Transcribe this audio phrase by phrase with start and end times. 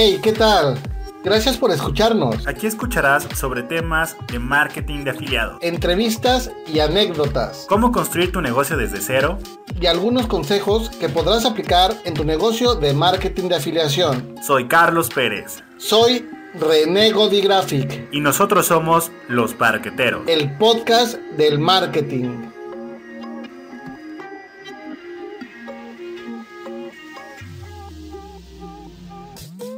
[0.00, 0.78] Hey, ¿qué tal?
[1.24, 2.46] Gracias por escucharnos.
[2.46, 7.66] Aquí escucharás sobre temas de marketing de afiliados, Entrevistas y anécdotas.
[7.68, 9.40] cómo construir tu negocio desde cero.
[9.80, 14.36] Y algunos consejos que podrás aplicar en tu negocio de marketing de afiliación.
[14.40, 20.28] Soy Carlos Pérez Soy René Godigraphic, y nosotros somos Los Parqueteros.
[20.28, 22.52] el podcast del marketing.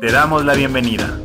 [0.00, 1.20] Te damos la bienvenida.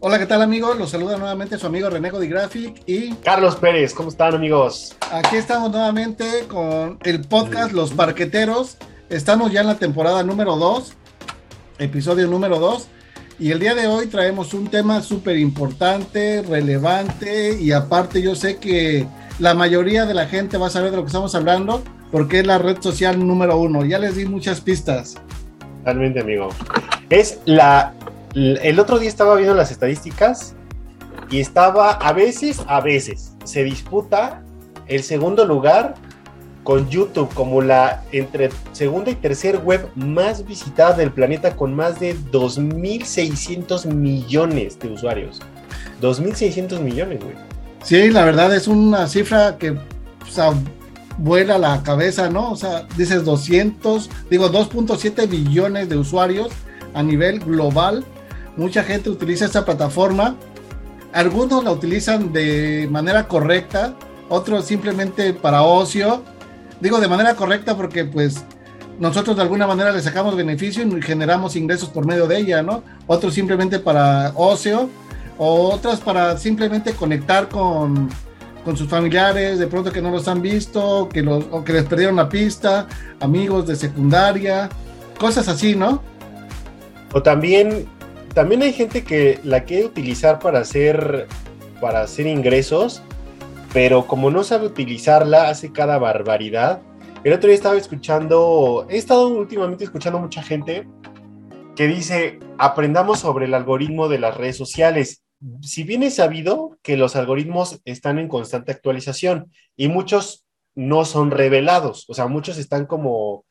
[0.00, 0.76] Hola, ¿qué tal amigos?
[0.76, 4.94] Los saluda nuevamente su amigo René Godigraphic y Carlos Pérez, ¿cómo están amigos?
[5.10, 8.76] aquí estamos nuevamente con el podcast Los Parqueteros.
[9.08, 10.92] Estamos ya en la temporada número 2,
[11.78, 12.88] episodio número 2.
[13.38, 18.56] Y el día de hoy traemos un tema súper importante, relevante y aparte yo sé
[18.56, 19.06] que
[19.38, 22.46] la mayoría de la gente va a saber de lo que estamos hablando porque es
[22.46, 23.84] la red social número uno.
[23.84, 25.14] Ya les di muchas pistas.
[25.78, 26.48] Totalmente, amigo.
[27.08, 27.94] Es la.
[28.34, 30.56] El otro día estaba viendo las estadísticas
[31.30, 34.42] y estaba a veces, a veces, se disputa
[34.88, 35.94] el segundo lugar
[36.66, 42.00] con YouTube como la entre segunda y tercer web más visitada del planeta con más
[42.00, 45.40] de 2.600 millones de usuarios.
[46.02, 47.36] 2.600 millones, güey.
[47.84, 50.54] Sí, la verdad es una cifra que o sea,
[51.18, 52.50] vuela la cabeza, ¿no?
[52.50, 56.48] O sea, dices 200, digo 2.7 billones de usuarios
[56.94, 58.04] a nivel global.
[58.56, 60.34] Mucha gente utiliza esta plataforma.
[61.12, 63.94] Algunos la utilizan de manera correcta,
[64.28, 66.24] otros simplemente para ocio.
[66.80, 68.44] Digo de manera correcta porque pues
[68.98, 72.82] nosotros de alguna manera le sacamos beneficio y generamos ingresos por medio de ella, ¿no?
[73.06, 74.88] Otros simplemente para ocio,
[75.38, 78.08] o otras para simplemente conectar con,
[78.64, 82.16] con sus familiares, de pronto que no los han visto, que los, que les perdieron
[82.16, 82.86] la pista,
[83.20, 84.68] amigos de secundaria,
[85.18, 86.02] cosas así, ¿no?
[87.12, 87.86] O también,
[88.34, 91.26] también hay gente que la quiere utilizar para hacer,
[91.80, 93.02] para hacer ingresos,
[93.72, 96.82] pero como no sabe utilizarla, hace cada barbaridad.
[97.24, 100.86] El otro día estaba escuchando, he estado últimamente escuchando mucha gente
[101.74, 105.22] que dice, aprendamos sobre el algoritmo de las redes sociales.
[105.60, 111.30] Si bien es sabido que los algoritmos están en constante actualización y muchos no son
[111.30, 113.44] revelados, o sea, muchos están como,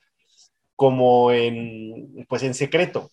[0.76, 3.12] como en, pues en secreto,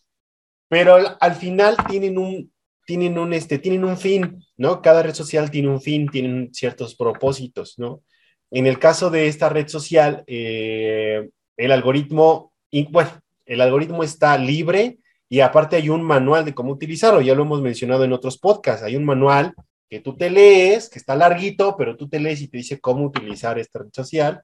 [0.68, 2.51] pero al, al final tienen un,
[2.86, 4.82] tienen un, este, tienen un fin, ¿no?
[4.82, 8.02] Cada red social tiene un fin, tienen ciertos propósitos, ¿no?
[8.50, 12.52] En el caso de esta red social, eh, el algoritmo,
[12.90, 13.10] bueno,
[13.46, 14.98] el algoritmo está libre
[15.28, 18.84] y aparte hay un manual de cómo utilizarlo, ya lo hemos mencionado en otros podcasts,
[18.84, 19.54] hay un manual
[19.88, 23.04] que tú te lees, que está larguito, pero tú te lees y te dice cómo
[23.04, 24.42] utilizar esta red social.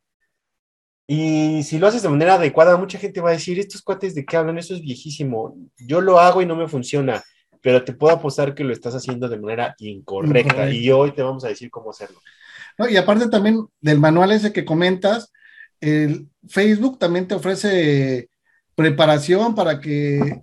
[1.07, 4.27] Y si lo haces de manera adecuada, mucha gente va a decir, estos cuates de
[4.27, 7.23] qué hablan, eso es viejísimo, yo lo hago y no me funciona
[7.63, 11.45] pero te puedo apostar que lo estás haciendo de manera incorrecta y hoy te vamos
[11.45, 12.21] a decir cómo hacerlo.
[12.79, 12.89] ¿No?
[12.89, 15.33] Y aparte también del manual ese que comentas,
[15.81, 18.29] el Facebook también te ofrece
[18.75, 20.43] preparación para que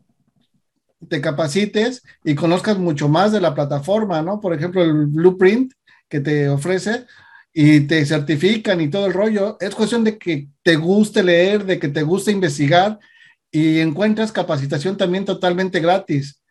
[1.07, 4.39] te capacites y conozcas mucho más de la plataforma, ¿no?
[4.39, 5.73] Por ejemplo, el blueprint
[6.09, 7.05] que te ofrece
[7.53, 9.57] y te certifican y todo el rollo.
[9.59, 12.99] Es cuestión de que te guste leer, de que te guste investigar
[13.51, 16.41] y encuentras capacitación también totalmente gratis.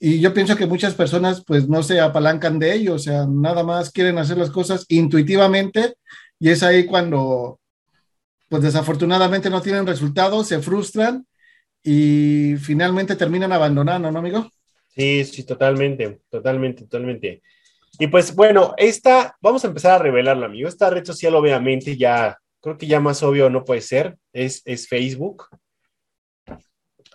[0.00, 3.64] Y yo pienso que muchas personas pues no se apalancan de ello, o sea, nada
[3.64, 5.96] más quieren hacer las cosas intuitivamente
[6.38, 7.58] y es ahí cuando
[8.48, 11.26] pues desafortunadamente no tienen resultados, se frustran
[11.82, 14.50] y finalmente terminan abandonando, ¿no, amigo?
[14.88, 17.42] Sí, sí, totalmente, totalmente, totalmente.
[17.98, 20.68] Y pues bueno, esta, vamos a empezar a revelarla, amigo.
[20.68, 24.88] Esta red social obviamente ya, creo que ya más obvio no puede ser, es, es
[24.88, 25.46] Facebook.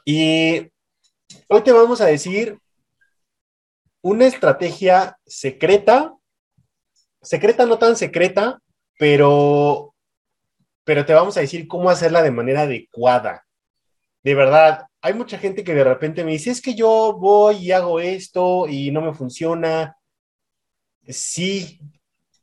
[0.06, 0.68] Y
[1.48, 2.58] hoy te vamos a decir
[4.04, 6.14] una estrategia secreta,
[7.22, 8.60] secreta no tan secreta,
[9.00, 9.96] pero,
[10.84, 13.46] pero te vamos a decir cómo hacerla de manera adecuada.
[14.22, 17.72] De verdad, hay mucha gente que de repente me dice, es que yo voy y
[17.72, 19.98] hago esto y no me funciona.
[21.08, 21.80] Sí,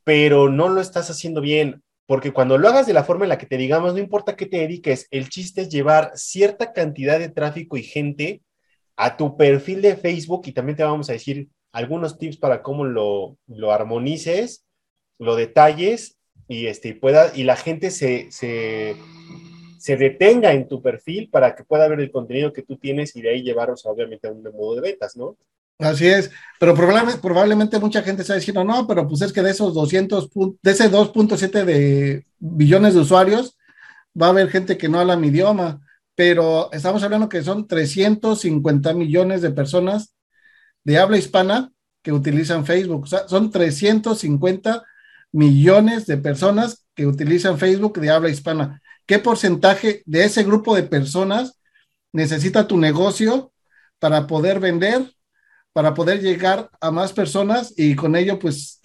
[0.03, 3.37] pero no lo estás haciendo bien, porque cuando lo hagas de la forma en la
[3.37, 7.29] que te digamos, no importa qué te dediques, el chiste es llevar cierta cantidad de
[7.29, 8.41] tráfico y gente
[9.01, 12.85] a tu perfil de Facebook y también te vamos a decir algunos tips para cómo
[12.85, 14.63] lo, lo armonices,
[15.17, 18.95] lo detalles y, este, pueda, y la gente se, se,
[19.79, 23.23] se detenga en tu perfil para que pueda ver el contenido que tú tienes y
[23.23, 25.35] de ahí llevarlos obviamente a un modo de ventas, ¿no?
[25.79, 29.49] Así es, pero probablemente, probablemente mucha gente está diciendo, no, pero pues es que de
[29.49, 30.29] esos 200,
[30.61, 33.57] de ese 2.7 de billones de usuarios,
[34.19, 35.81] va a haber gente que no habla mi idioma,
[36.15, 40.15] pero estamos hablando que son 350 millones de personas
[40.83, 41.71] de habla hispana
[42.01, 43.03] que utilizan Facebook.
[43.03, 44.83] O sea, son 350
[45.31, 48.81] millones de personas que utilizan Facebook de habla hispana.
[49.05, 51.59] ¿Qué porcentaje de ese grupo de personas
[52.11, 53.53] necesita tu negocio
[53.99, 55.11] para poder vender
[55.73, 58.81] para poder llegar a más personas y con ello, pues,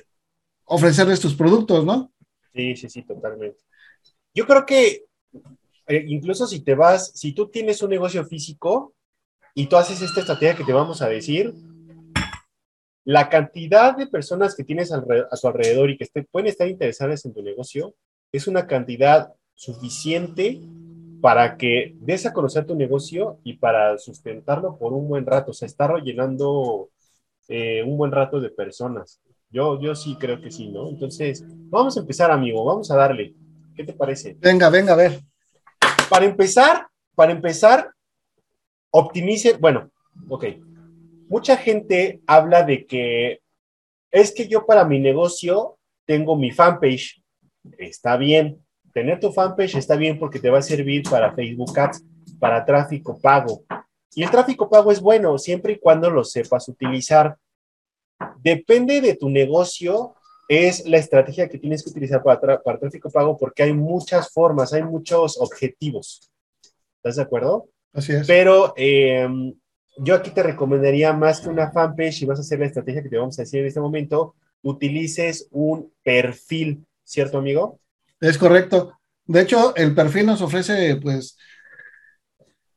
[0.65, 2.13] ofrecerles tus productos, ¿no?
[2.55, 3.59] Sí, sí, sí, totalmente.
[4.35, 5.06] Yo creo que
[5.89, 8.95] eh, incluso si te vas, si tú tienes un negocio físico
[9.55, 11.55] y tú haces esta estrategia que te vamos a decir,
[13.05, 17.33] la cantidad de personas que tienes a su alrededor y que pueden estar interesadas en
[17.33, 17.95] tu negocio
[18.33, 20.61] es una cantidad suficiente
[21.21, 25.55] para que des a conocer tu negocio y para sustentarlo por un buen rato, o
[25.55, 26.91] sea, estar llenando
[27.49, 29.21] eh, un buen rato de personas.
[29.51, 30.89] Yo, yo sí creo que sí, ¿no?
[30.89, 33.35] Entonces, vamos a empezar, amigo, vamos a darle.
[33.75, 34.37] ¿Qué te parece?
[34.41, 35.21] Venga, venga, a ver.
[36.09, 37.91] Para empezar, para empezar,
[38.91, 39.91] optimice, bueno,
[40.29, 40.45] ok.
[41.29, 43.41] Mucha gente habla de que
[44.11, 47.23] es que yo para mi negocio tengo mi fanpage.
[47.79, 52.05] Está bien, tener tu fanpage está bien porque te va a servir para Facebook Ads,
[52.39, 53.65] para tráfico pago.
[54.15, 57.37] Y el tráfico pago es bueno siempre y cuando lo sepas utilizar.
[58.39, 60.15] Depende de tu negocio,
[60.49, 64.73] es la estrategia que tienes que utilizar para, para tráfico pago porque hay muchas formas,
[64.73, 66.31] hay muchos objetivos.
[66.97, 67.69] ¿Estás de acuerdo?
[67.93, 68.27] Así es.
[68.27, 69.55] Pero em,
[69.99, 73.09] yo aquí te recomendaría más que una fanpage, y vas a hacer la estrategia que
[73.09, 77.81] te vamos a decir en este momento, utilices un perfil, ¿cierto, amigo?
[78.21, 78.99] Es correcto.
[79.25, 81.37] De hecho, el perfil nos ofrece, pues,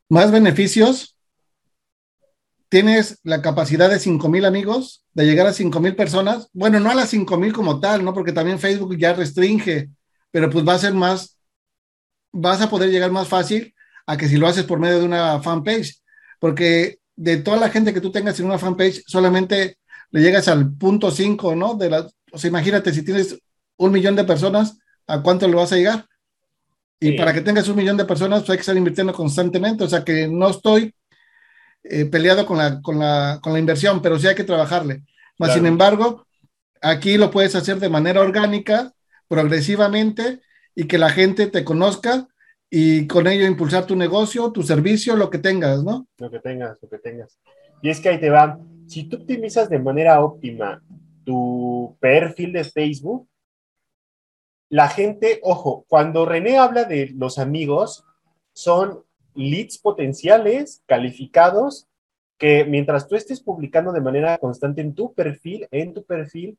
[0.10, 1.18] más beneficios.
[2.70, 6.50] Tienes la capacidad de 5000 amigos, de llegar a 5000 personas.
[6.54, 8.14] Bueno, no a las 5000 como tal, ¿no?
[8.14, 9.90] Porque también Facebook ya restringe,
[10.32, 11.38] pero pues va a ser más,
[12.32, 13.74] vas a poder llegar más fácil
[14.06, 16.00] a que si lo haces por medio de una fanpage.
[16.40, 19.78] Porque de toda la gente que tú tengas en una fanpage, solamente
[20.12, 21.74] le llegas al punto 5, ¿no?
[21.74, 23.38] De la, o sea, imagínate si tienes
[23.78, 24.78] un millón de personas,
[25.08, 26.06] a cuánto le vas a llegar.
[27.00, 29.84] Y para que tengas un millón de personas, pues hay que estar invirtiendo constantemente.
[29.84, 30.94] O sea que no estoy
[31.90, 35.04] eh, peleado con la, con, la, con la inversión, pero sí hay que trabajarle.
[35.38, 36.26] Más sin embargo,
[36.82, 38.94] aquí lo puedes hacer de manera orgánica,
[39.28, 40.42] progresivamente,
[40.76, 42.28] y que la gente te conozca
[42.70, 46.08] y con ello impulsar tu negocio, tu servicio, lo que tengas, ¿no?
[46.18, 47.40] Lo que tengas, lo que tengas.
[47.82, 48.60] Y es que ahí te va.
[48.88, 50.82] Si tú optimizas de manera óptima
[51.24, 53.28] tu perfil de Facebook,
[54.70, 58.06] la gente, ojo, cuando René habla de los amigos,
[58.54, 59.04] son
[59.36, 61.88] leads potenciales, calificados,
[62.38, 66.58] que mientras tú estés publicando de manera constante en tu perfil, en tu perfil,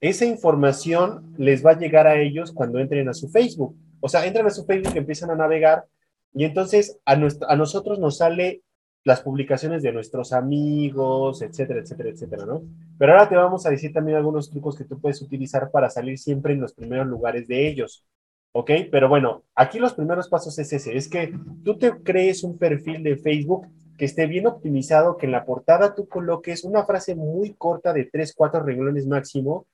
[0.00, 3.76] esa información les va a llegar a ellos cuando entren a su Facebook.
[4.00, 5.84] O sea, entran a su Facebook, empiezan a navegar
[6.32, 8.62] y entonces a, a nosotros nos sale
[9.04, 12.62] las publicaciones de nuestros amigos, etcétera, etcétera, etcétera, ¿no?
[12.98, 16.18] Pero ahora te vamos a decir también algunos trucos que tú puedes utilizar para salir
[16.18, 18.04] siempre en los primeros lugares de ellos,
[18.52, 18.70] ¿ok?
[18.90, 23.02] Pero bueno, aquí los primeros pasos es ese, es que tú te crees un perfil
[23.02, 23.66] de Facebook
[23.96, 28.06] que esté bien optimizado, que en la portada tú coloques una frase muy corta de
[28.06, 29.66] tres, cuatro renglones máximo,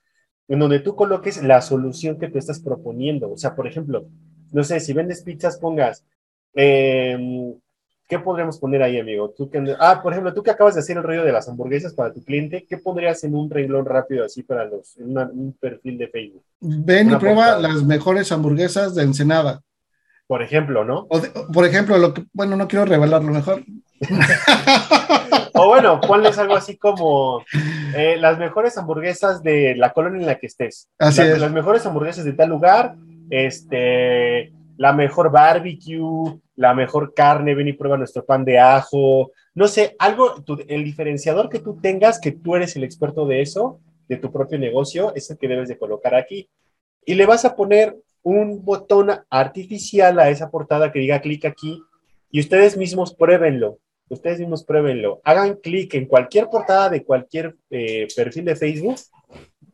[0.49, 3.31] en donde tú coloques la solución que tú estás proponiendo.
[3.31, 4.07] O sea, por ejemplo,
[4.53, 6.05] no sé, si vendes pizzas, pongas...
[6.55, 7.17] Eh,
[8.09, 9.31] ¿Qué podríamos poner ahí, amigo?
[9.37, 11.93] ¿Tú que, ah, por ejemplo, tú que acabas de hacer el rollo de las hamburguesas
[11.93, 15.99] para tu cliente, ¿qué pondrías en un renglón rápido así para los, en un perfil
[15.99, 16.45] de Facebook?
[16.61, 19.61] Ven y prueba las mejores hamburguesas de Ensenada.
[20.29, 21.07] Por ejemplo, ¿no?
[21.53, 23.65] por ejemplo, lo que, bueno, no quiero revelarlo mejor.
[25.55, 27.45] o bueno, ponles algo así como
[27.97, 30.89] eh, las mejores hamburguesas de la colonia en la que estés.
[30.99, 31.41] Así es.
[31.41, 32.97] Las mejores hamburguesas de tal lugar,
[33.31, 39.69] este, la mejor barbecue, la mejor carne, ven y prueba nuestro pan de ajo, no
[39.69, 40.35] sé, algo,
[40.69, 44.59] el diferenciador que tú tengas, que tú eres el experto de eso, de tu propio
[44.59, 46.49] negocio, es el que debes de colocar aquí.
[47.05, 51.81] Y le vas a poner un botón artificial a esa portada que diga clic aquí
[52.31, 53.79] y ustedes mismos pruébenlo.
[54.09, 55.21] Ustedes mismos pruébenlo.
[55.25, 58.97] Hagan clic en cualquier portada de cualquier eh, perfil de Facebook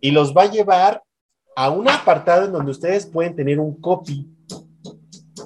[0.00, 1.02] y los va a llevar
[1.56, 4.28] a un apartado en donde ustedes pueden tener un copy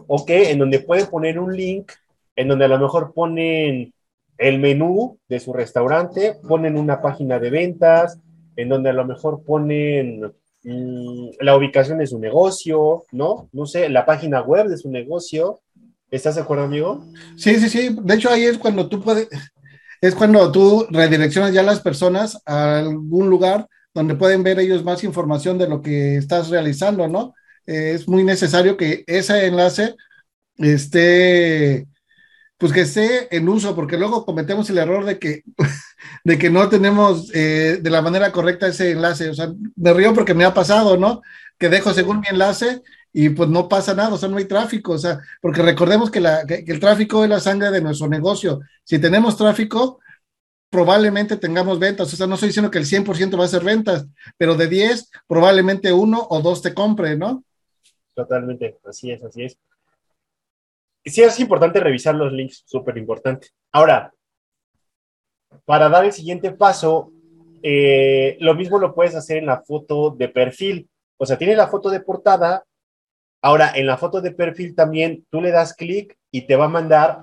[0.06, 1.92] ok, en donde pueden poner un link,
[2.34, 3.92] en donde a lo mejor ponen
[4.38, 8.18] el menú de su restaurante, ponen una página de ventas,
[8.56, 10.32] en donde a lo mejor ponen
[10.62, 13.48] mm, la ubicación de su negocio, ¿no?
[13.52, 15.60] No sé, la página web de su negocio,
[16.10, 17.04] ¿Estás de acuerdo, amigo?
[17.36, 17.96] Sí, sí, sí.
[18.00, 19.28] De hecho, ahí es cuando tú puedes,
[20.00, 24.84] es cuando tú redireccionas ya a las personas a algún lugar donde pueden ver ellos
[24.84, 27.34] más información de lo que estás realizando, ¿no?
[27.66, 29.96] Eh, es muy necesario que ese enlace
[30.58, 31.86] esté,
[32.58, 35.42] pues que esté en uso, porque luego cometemos el error de que,
[36.24, 39.30] de que no tenemos eh, de la manera correcta ese enlace.
[39.30, 41.22] O sea, me río porque me ha pasado, ¿no?
[41.58, 42.82] Que dejo según mi enlace
[43.18, 46.20] y pues no pasa nada, o sea, no hay tráfico, o sea, porque recordemos que,
[46.20, 48.60] la, que, el tráfico es la sangre de nuestro negocio.
[48.84, 50.00] Si tenemos tráfico,
[50.68, 54.06] probablemente tengamos ventas, o sea, no estoy diciendo que el 100% va a ser ventas,
[54.36, 57.42] pero de 10, probablemente uno o dos te compre, ¿no?
[58.16, 59.58] Totalmente, así es, así es.
[61.04, 63.50] Sí es importante revisar los links, súper importante.
[63.70, 64.12] Ahora,
[65.64, 67.12] para dar el siguiente paso,
[67.62, 70.88] eh, lo mismo lo puedes hacer en la foto de perfil.
[71.16, 72.64] O sea, tiene la foto de portada,
[73.46, 76.68] Ahora, en la foto de perfil también tú le das clic y te va a
[76.68, 77.22] mandar,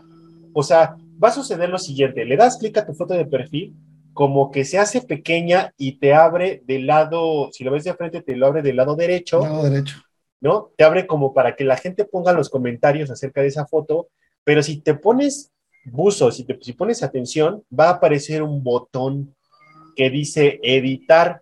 [0.54, 3.76] o sea, va a suceder lo siguiente, le das clic a tu foto de perfil,
[4.14, 8.22] como que se hace pequeña y te abre del lado, si lo ves de frente,
[8.22, 9.42] te lo abre del lado derecho.
[9.42, 9.98] Lado derecho.
[10.44, 10.74] ¿No?
[10.76, 14.10] Te abre como para que la gente ponga los comentarios acerca de esa foto,
[14.44, 15.54] pero si te pones
[15.86, 19.34] buzo, si te pones atención, va a aparecer un botón
[19.96, 21.42] que dice editar.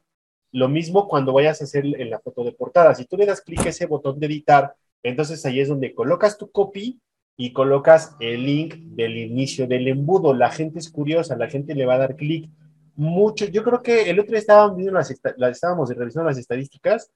[0.51, 2.93] Lo mismo cuando vayas a hacer la foto de portada.
[2.93, 6.37] Si tú le das clic a ese botón de editar, entonces ahí es donde colocas
[6.37, 7.01] tu copy
[7.37, 10.35] y colocas el link del inicio del embudo.
[10.35, 12.51] La gente es curiosa, la gente le va a dar clic.
[12.93, 17.09] Mucho, yo creo que el otro día estábamos revisando las estadísticas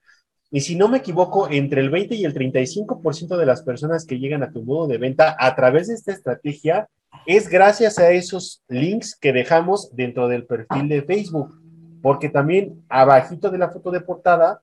[0.51, 4.19] y si no me equivoco, entre el 20 y el 35% de las personas que
[4.19, 6.87] llegan a tu embudo de venta a través de esta estrategia
[7.25, 11.59] es gracias a esos links que dejamos dentro del perfil de Facebook
[12.01, 14.61] porque también abajito de la foto de portada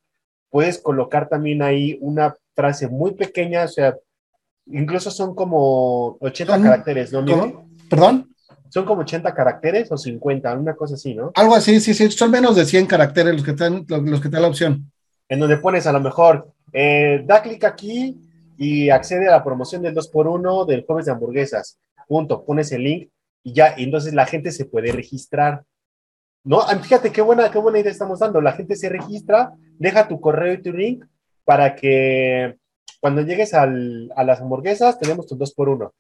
[0.49, 3.97] puedes colocar también ahí una frase muy pequeña, o sea,
[4.67, 7.67] incluso son como 80 caracteres, ¿no, amigo?
[7.91, 8.33] ¿Perdón?
[8.69, 11.33] Son como 80 caracteres o 50, una cosa así, ¿no?
[11.35, 14.39] Algo así, sí, sí, son menos de 100 caracteres los que están, los que te
[14.39, 14.92] la opción.
[15.33, 18.21] En donde pones a lo mejor, eh, da clic aquí
[18.59, 21.79] y accede a la promoción del 2x1 del jueves de hamburguesas.
[22.07, 23.09] Punto, pones el link
[23.43, 25.65] y ya, y entonces la gente se puede registrar.
[26.45, 26.61] ¿no?
[26.61, 28.43] Ah, fíjate qué buena, qué buena idea estamos dando.
[28.43, 31.07] La gente se registra, deja tu correo y tu link
[31.47, 32.59] para que
[33.01, 35.95] cuando llegues al, a las hamburguesas tenemos tu dos por uno.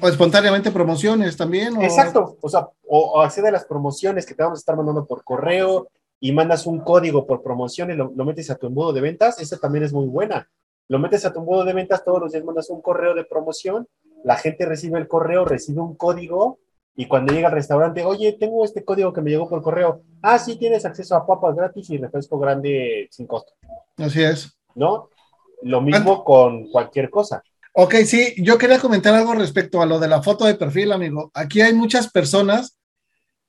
[0.00, 1.82] O, espontáneamente promociones también.
[1.82, 5.24] Exacto, o sea, o, accede a las promociones que te vamos a estar mandando por
[5.24, 5.88] correo
[6.20, 9.40] y mandas un código por promoción y lo, lo metes a tu embudo de ventas,
[9.40, 10.48] esa también es muy buena.
[10.88, 13.86] Lo metes a tu embudo de ventas, todos los días mandas un correo de promoción,
[14.24, 16.58] la gente recibe el correo, recibe un código
[16.96, 20.02] y cuando llega al restaurante, oye, tengo este código que me llegó por correo.
[20.20, 23.52] Ah, sí, tienes acceso a papas gratis y refresco grande sin costo.
[23.96, 24.58] Así es.
[24.74, 25.08] ¿No?
[25.62, 27.42] Lo mismo con cualquier cosa.
[27.72, 31.30] Ok, sí, yo quería comentar algo respecto a lo de la foto de perfil, amigo.
[31.34, 32.76] Aquí hay muchas personas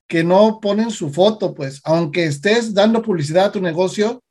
[0.09, 4.23] que no ponen su foto, pues, aunque estés dando publicidad a tu negocio,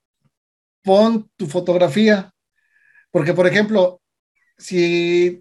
[0.82, 2.35] pon tu fotografía.
[3.12, 4.02] Porque, por ejemplo,
[4.58, 5.40] si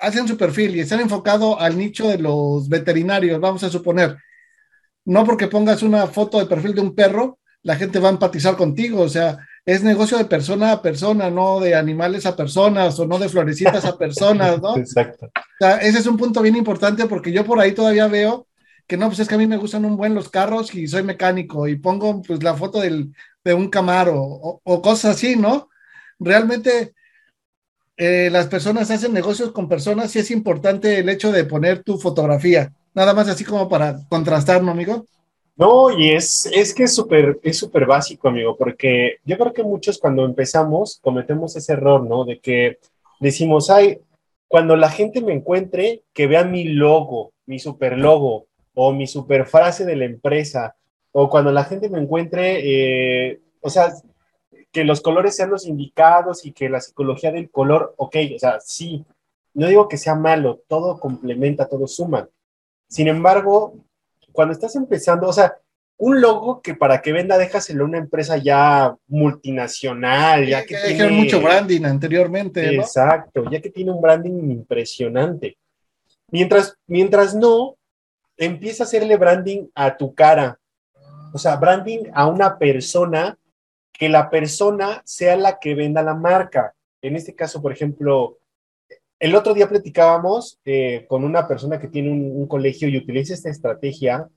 [0.00, 4.16] hacen su perfil y están enfocado al nicho de los veterinarios, vamos a suponer,
[5.04, 8.56] no porque pongas una foto de perfil de un perro, la gente va a empatizar
[8.56, 13.06] contigo, o sea, es negocio de persona a persona, no de animales a personas o
[13.06, 14.74] no de florecitas a personas, ¿no?
[14.78, 15.26] Exacto.
[15.26, 15.30] O
[15.60, 18.47] sea, ese es un punto bien importante porque yo por ahí todavía veo
[18.88, 21.02] que no, pues es que a mí me gustan un buen los carros y soy
[21.02, 23.14] mecánico y pongo pues la foto del,
[23.44, 25.68] de un Camaro o, cosas así, ¿no?
[26.18, 26.94] Realmente
[27.98, 31.98] eh, las personas hacen negocios con personas y es importante el hecho de poner tu
[31.98, 32.72] fotografía.
[32.94, 35.04] Nada más así como para contrastar, ¿no, amigo?
[35.54, 39.64] No, y es, es que es súper es súper básico, amigo, porque yo creo que
[39.64, 42.24] muchos cuando empezamos cometemos ese error, ¿no?
[42.24, 42.78] De que
[43.20, 43.98] decimos, ay,
[44.46, 48.47] cuando la gente me encuentre, que vean mi logo, mi super logo,
[48.80, 50.76] o mi super frase de la empresa,
[51.10, 53.92] o cuando la gente me encuentre, eh, o sea,
[54.70, 58.60] que los colores sean los indicados y que la psicología del color, ok, o sea,
[58.60, 59.04] sí,
[59.52, 62.28] no digo que sea malo, todo complementa, todo suma.
[62.86, 63.74] Sin embargo,
[64.30, 65.56] cuando estás empezando, o sea,
[65.96, 71.10] un logo que para que venda déjaselo a una empresa ya multinacional, ya que, tiene
[71.10, 72.76] mucho branding anteriormente.
[72.76, 75.58] Exacto, ya que tiene un branding impresionante.
[76.30, 77.77] Mientras, mientras no,
[78.38, 80.58] empieza a hacerle branding a tu cara,
[81.32, 83.38] o sea, branding a una persona
[83.92, 86.74] que la persona sea la que venda la marca.
[87.02, 88.38] En este caso, por ejemplo,
[89.18, 93.50] el otro día platicábamos eh, con una persona que tiene un, colegio y utiliza esta
[93.50, 94.28] estrategia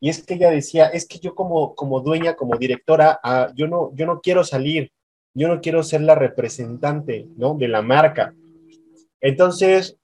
[0.00, 3.66] y es que ella decía, es que yo como, como dueña, como directora, ah, yo,
[3.66, 4.92] no, yo no quiero salir,
[5.34, 7.54] yo no quiero ser la representante ¿no?
[7.54, 8.32] de la marca.
[9.20, 9.96] Entonces,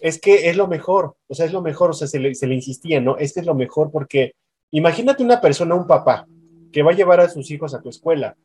[0.00, 2.46] es que es lo mejor, o sea, es lo mejor, o sea, se le, se
[2.46, 3.16] le insistía, ¿no?
[3.16, 4.34] Este es lo mejor porque
[4.70, 6.26] imagínate una persona, un papá,
[6.72, 8.36] que va a llevar a sus hijos a tu escuela.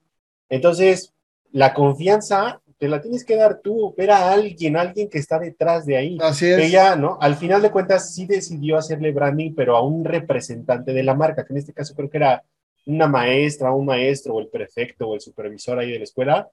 [0.50, 1.14] Entonces,
[1.52, 5.86] la confianza te la tienes que dar tú, ver a alguien, alguien que está detrás
[5.86, 6.18] de ahí.
[6.22, 6.60] Así es.
[6.60, 7.18] Ella, ¿no?
[7.22, 11.46] Al final de cuentas sí decidió hacerle branding, pero a un representante de la marca,
[11.46, 12.44] que en este caso creo que era
[12.86, 16.50] una maestra, un maestro, o el prefecto, o el supervisor ahí de la escuela,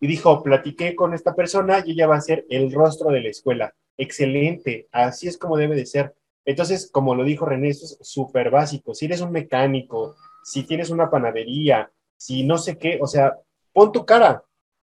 [0.00, 3.28] y dijo, platiqué con esta persona y ella va a ser el rostro de la
[3.28, 3.74] escuela.
[3.98, 6.14] Excelente, así es como debe de ser.
[6.44, 8.94] Entonces, como lo dijo René, esto es súper básico.
[8.94, 13.36] Si eres un mecánico, si tienes una panadería, si no sé qué, o sea,
[13.72, 14.42] pon tu cara,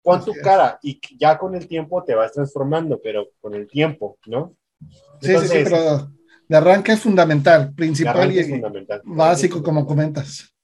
[0.03, 0.43] pon tu es.
[0.43, 4.55] cara y ya con el tiempo te vas transformando, pero con el tiempo, ¿no?
[5.21, 6.11] Sí, sí, sí, pero
[6.49, 9.01] de arranque es fundamental, principal y es fundamental.
[9.05, 10.55] básico, como comentas.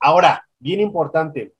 [0.00, 1.52] Ahora, bien importante.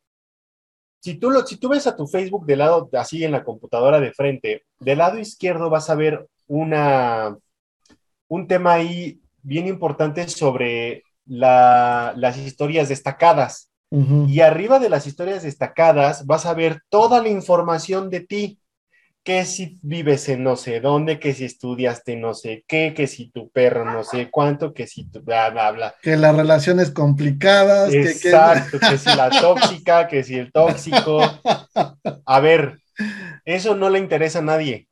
[1.01, 4.01] Si tú, lo, si tú ves a tu Facebook del lado, así en la computadora
[4.01, 7.37] de frente, del lado izquierdo vas a ver una,
[8.29, 13.71] un tema ahí bien importante sobre la- las historias destacadas.
[14.25, 18.60] Y arriba de las historias destacadas vas a ver toda la información de ti.
[19.23, 23.31] Que si vives en no sé dónde, que si estudiaste no sé qué, que si
[23.31, 25.95] tu perro no sé cuánto, que si tu bla, bla, bla.
[26.03, 31.21] Que las relaciones complicadas, que, que- Exacto, que si la tóxica, que si el tóxico.
[32.25, 32.79] A ver,
[33.45, 34.89] eso no le interesa a nadie.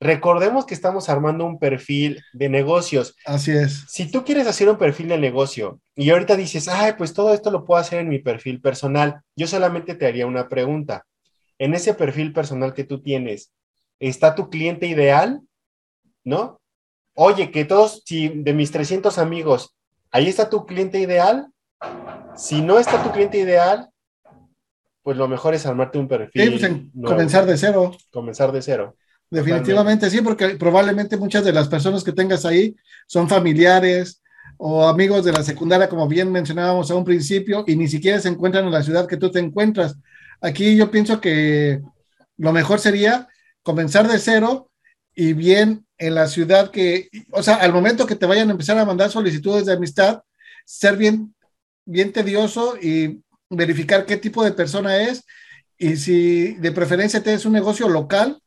[0.00, 3.16] Recordemos que estamos armando un perfil de negocios.
[3.26, 3.84] así es.
[3.88, 7.50] Si tú quieres hacer un perfil de negocio y ahorita dices, ay, pues todo esto
[7.50, 11.04] lo puedo hacer en mi perfil personal, yo solamente te haría una pregunta.
[11.58, 13.52] En ese perfil personal que tú tienes,
[14.00, 15.40] ¿está tu cliente ideal?
[16.24, 16.60] ¿No?
[17.14, 19.76] Oye, que todos, si de mis 300 amigos,
[20.10, 21.48] ahí está tu cliente ideal.
[22.36, 23.90] Si no está tu cliente ideal,
[25.02, 26.42] pues lo mejor es armarte un perfil.
[26.42, 27.96] Sí, pues en comenzar de cero.
[28.12, 28.96] comenzar de cero.
[29.30, 32.74] Definitivamente sí, porque probablemente muchas de las personas que tengas ahí
[33.06, 34.22] son familiares
[34.56, 38.28] o amigos de la secundaria, como bien mencionábamos a un principio, y ni siquiera se
[38.28, 39.96] encuentran en la ciudad que tú te encuentras.
[40.40, 41.82] Aquí yo pienso que
[42.36, 43.28] lo mejor sería
[43.62, 44.70] comenzar de cero
[45.14, 48.78] y bien en la ciudad que, o sea, al momento que te vayan a empezar
[48.78, 50.22] a mandar solicitudes de amistad,
[50.64, 51.34] ser bien,
[51.84, 55.24] bien tedioso y verificar qué tipo de persona es
[55.76, 58.40] y si de preferencia tienes un negocio local,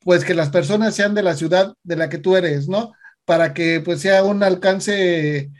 [0.00, 2.92] pues que las personas sean de la ciudad de la que tú eres, ¿no?
[3.24, 5.50] Para que pues sea un alcance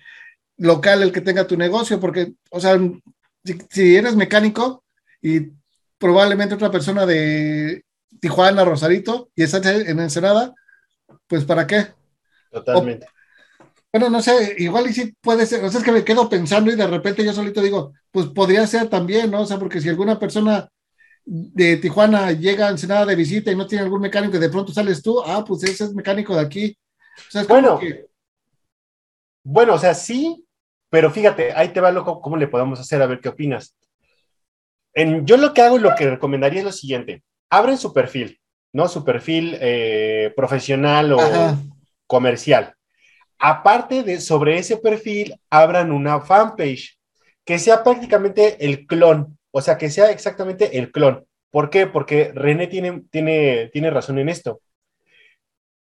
[0.56, 2.78] local el que tenga tu negocio, porque, o sea,
[3.44, 4.84] si, si eres mecánico
[5.22, 5.52] y
[5.98, 7.85] probablemente otra persona de
[8.20, 10.54] Tijuana, Rosarito, y estás en Ensenada,
[11.26, 11.88] pues ¿para qué?
[12.50, 13.06] Totalmente.
[13.92, 16.70] Bueno, no sé, igual y sí puede ser, o sea, es que me quedo pensando
[16.70, 19.42] y de repente yo solito digo, pues podría ser también, ¿no?
[19.42, 20.68] O sea, porque si alguna persona
[21.24, 24.72] de Tijuana llega a Ensenada de visita y no tiene algún mecánico y de pronto
[24.72, 26.78] sales tú, ah, pues ese es mecánico de aquí.
[27.18, 27.78] O sea, es como Bueno.
[27.78, 28.06] que-
[29.42, 30.44] Bueno, o sea, sí,
[30.88, 33.00] pero fíjate, ahí te va loco, ¿cómo le podemos hacer?
[33.02, 33.74] A ver qué opinas.
[34.94, 38.40] En, yo lo que hago y lo que recomendaría es lo siguiente: abren su perfil,
[38.72, 38.88] ¿no?
[38.88, 41.59] Su perfil eh, profesional o Ajá.
[42.07, 42.74] comercial.
[43.38, 46.98] Aparte de sobre ese perfil, abran una fanpage
[47.44, 51.26] que sea prácticamente el clon, o sea, que sea exactamente el clon.
[51.50, 51.87] ¿Por qué?
[51.87, 54.61] Porque René tiene, tiene, tiene razón en esto.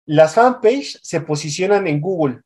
[0.05, 2.41] Las fanpage se posicionan en Google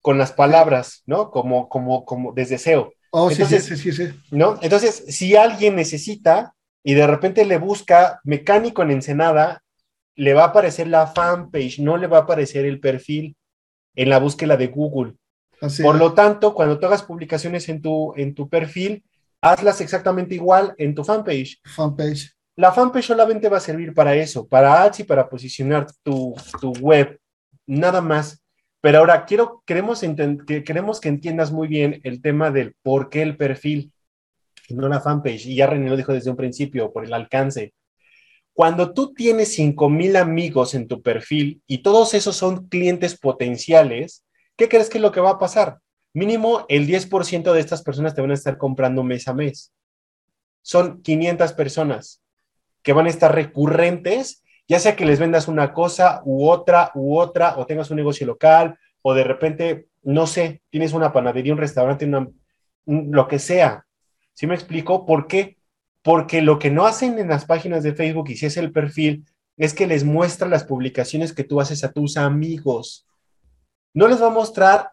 [0.00, 1.30] con las palabras, ¿no?
[1.30, 4.20] Como, como, como desde SEO, Oh, sí, Entonces- sí, sí, sí, sí.
[4.30, 4.58] ¿no?
[4.62, 9.62] Entonces, si alguien necesita y de repente le busca mecánico en Ensenada,
[10.16, 13.36] le va a aparecer la fanpage, no le va a aparecer el perfil
[13.94, 15.14] en la búsqueda de Google.
[15.60, 16.00] Así Por es.
[16.00, 19.04] lo tanto, cuando tú hagas publicaciones en tu, en tu perfil,
[19.42, 21.60] hazlas exactamente igual en tu fanpage.
[21.64, 22.32] fanpage.
[22.56, 26.72] La fanpage solamente va a servir para eso, para ads y para posicionar tu, tu
[26.80, 27.18] web,
[27.66, 28.42] nada más.
[28.80, 30.00] Pero ahora quiero, queremos,
[30.46, 33.92] que, queremos que entiendas muy bien el tema del por qué el perfil
[34.70, 35.46] no la fanpage.
[35.46, 37.74] Y ya René lo dijo desde un principio, por el alcance.
[38.52, 44.24] Cuando tú tienes 5000 amigos en tu perfil y todos esos son clientes potenciales,
[44.56, 45.78] ¿qué crees que es lo que va a pasar?
[46.12, 49.72] Mínimo el 10% de estas personas te van a estar comprando mes a mes.
[50.62, 52.20] Son 500 personas
[52.82, 57.18] que van a estar recurrentes, ya sea que les vendas una cosa u otra u
[57.18, 61.58] otra, o tengas un negocio local, o de repente, no sé, tienes una panadería, un
[61.58, 62.28] restaurante, una,
[62.86, 63.84] un- lo que sea.
[64.32, 65.04] ¿Sí me explico?
[65.04, 65.56] ¿Por qué?
[66.02, 69.24] Porque lo que no hacen en las páginas de Facebook y si es el perfil,
[69.56, 73.06] es que les muestra las publicaciones que tú haces a tus amigos.
[73.92, 74.92] No les va a mostrar,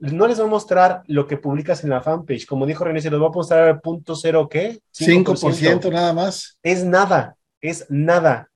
[0.00, 2.46] no les va a mostrar lo que publicas en la fanpage.
[2.46, 4.80] Como dijo René, se los va a mostrar al punto cero, ¿qué?
[4.92, 6.58] 5% nada más.
[6.62, 8.50] es nada, es nada.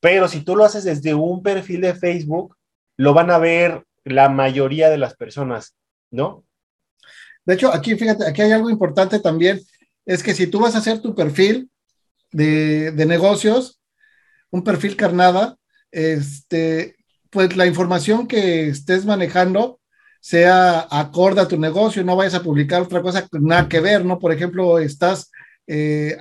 [0.00, 2.56] Pero si tú lo haces desde un perfil de Facebook,
[2.96, 5.76] lo van a ver la mayoría de las personas,
[6.10, 6.44] ¿no?
[7.44, 9.60] De hecho, aquí, fíjate, aquí hay algo importante también,
[10.06, 11.70] es que si tú vas a hacer tu perfil
[12.32, 13.80] de, negocios,
[14.50, 15.56] un perfil carnada,
[15.90, 16.96] este,
[17.30, 19.80] pues la información que estés manejando
[20.20, 24.18] sea acorde a tu negocio, no vayas a publicar otra cosa nada que ver, ¿no?
[24.18, 25.30] Por ejemplo, estás,
[25.66, 26.16] eh,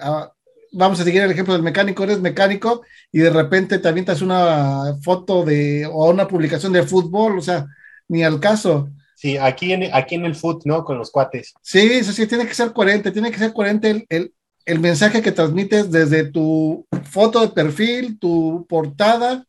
[0.72, 4.96] vamos a seguir el ejemplo del mecánico, eres mecánico y de repente te avientas una
[5.02, 7.66] foto de, o una publicación de fútbol, o sea,
[8.08, 8.90] ni al caso.
[9.16, 10.86] Sí, aquí en, aquí en el foot, ¿no?
[10.86, 11.54] Con los cuates.
[11.62, 14.34] Sí, eso sí, tiene que ser coherente, tiene que ser coherente el, el,
[14.66, 19.46] el mensaje que transmites desde tu foto de perfil, tu portada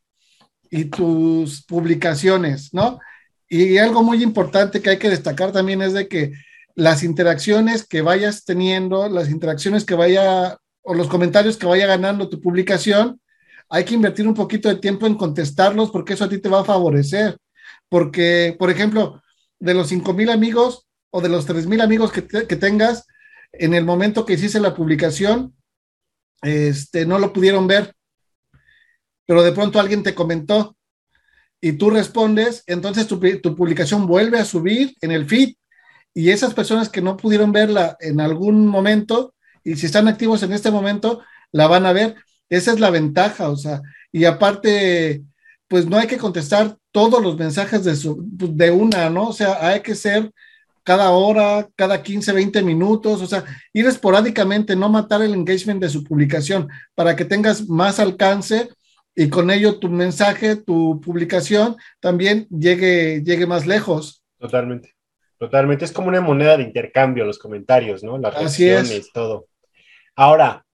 [0.70, 2.98] y tus publicaciones, ¿no?
[3.48, 6.32] Y algo muy importante que hay que destacar también es de que
[6.76, 10.56] las interacciones que vayas teniendo, las interacciones que vaya,
[10.90, 13.20] o los comentarios que vaya ganando tu publicación,
[13.68, 16.62] hay que invertir un poquito de tiempo en contestarlos porque eso a ti te va
[16.62, 17.38] a favorecer.
[17.88, 19.22] Porque, por ejemplo,
[19.60, 23.06] de los 5 mil amigos o de los 3 mil amigos que, que, tengas,
[23.52, 25.54] en el momento que hiciste la publicación,
[26.42, 27.94] este, no lo pudieron ver,
[29.26, 30.76] pero de pronto alguien te comentó
[31.60, 35.54] y tú respondes, entonces tu, tu, publicación vuelve a subir en el feed
[36.14, 40.52] y esas personas que no pudieron verla en algún momento y si están activos en
[40.52, 42.16] este momento, la van a ver.
[42.48, 43.80] Esa es la ventaja, o sea,
[44.12, 45.22] y aparte,
[45.68, 49.28] pues no hay que contestar todos los mensajes de, su, de una, ¿no?
[49.28, 50.32] O sea, hay que ser
[50.82, 55.88] cada hora, cada 15, 20 minutos, o sea, ir esporádicamente, no matar el engagement de
[55.88, 58.68] su publicación para que tengas más alcance
[59.14, 64.24] y con ello tu mensaje, tu publicación también llegue, llegue más lejos.
[64.38, 64.94] Totalmente,
[65.38, 65.84] totalmente.
[65.84, 68.18] Es como una moneda de intercambio los comentarios, ¿no?
[68.18, 69.46] Las reacciones, todo.
[70.22, 70.66] Ahora,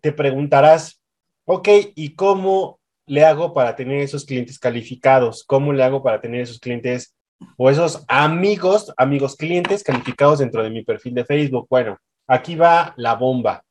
[0.00, 1.02] te preguntarás,
[1.44, 5.44] ok, ¿y cómo le hago para tener esos clientes calificados?
[5.44, 7.14] ¿Cómo le hago para tener esos clientes
[7.58, 11.66] o esos amigos, amigos clientes calificados dentro de mi perfil de Facebook?
[11.68, 13.62] Bueno, aquí va la bomba.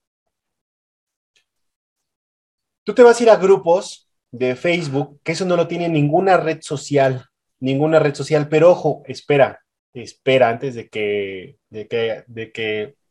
[2.84, 6.38] Tú te vas a ir a grupos de Facebook, que eso no lo tiene ninguna
[6.38, 7.26] red social,
[7.60, 13.03] ninguna red social, pero ojo, espera, espera antes de que, de que, de que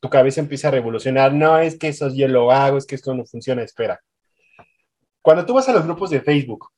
[0.00, 1.32] tu cabeza empiece a revolucionar.
[1.32, 4.00] No, es que eso yo lo hago, es que esto no funciona, espera.
[5.22, 6.68] Cuando tú vas a los grupos de Facebook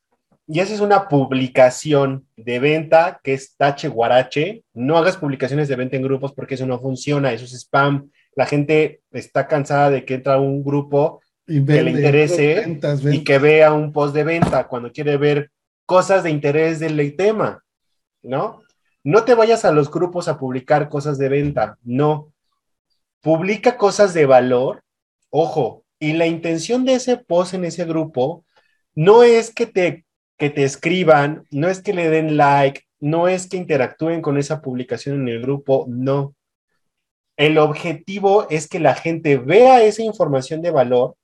[0.47, 5.97] y haces una publicación de venta que es tache guarache, no hagas publicaciones de venta
[5.97, 8.11] en grupos porque eso no funciona, eso es spam.
[8.35, 13.03] La gente está cansada de que entra un grupo y vende, que le interese ventas,
[13.03, 13.21] ventas.
[13.21, 15.51] y que vea un post de venta cuando quiere ver
[15.85, 17.63] cosas de interés del tema,
[18.23, 18.63] ¿no?
[19.05, 22.33] No te vayas a los grupos a publicar cosas de venta, no.
[23.21, 24.83] Publica cosas de valor,
[25.31, 28.45] ojo, y la intención de ese post en ese grupo
[28.95, 30.05] no es que te,
[30.37, 34.61] que te escriban, no es que le den like, no es que interactúen con esa
[34.61, 36.35] publicación en el grupo, no.
[37.37, 41.17] El objetivo es que la gente vea esa información de valor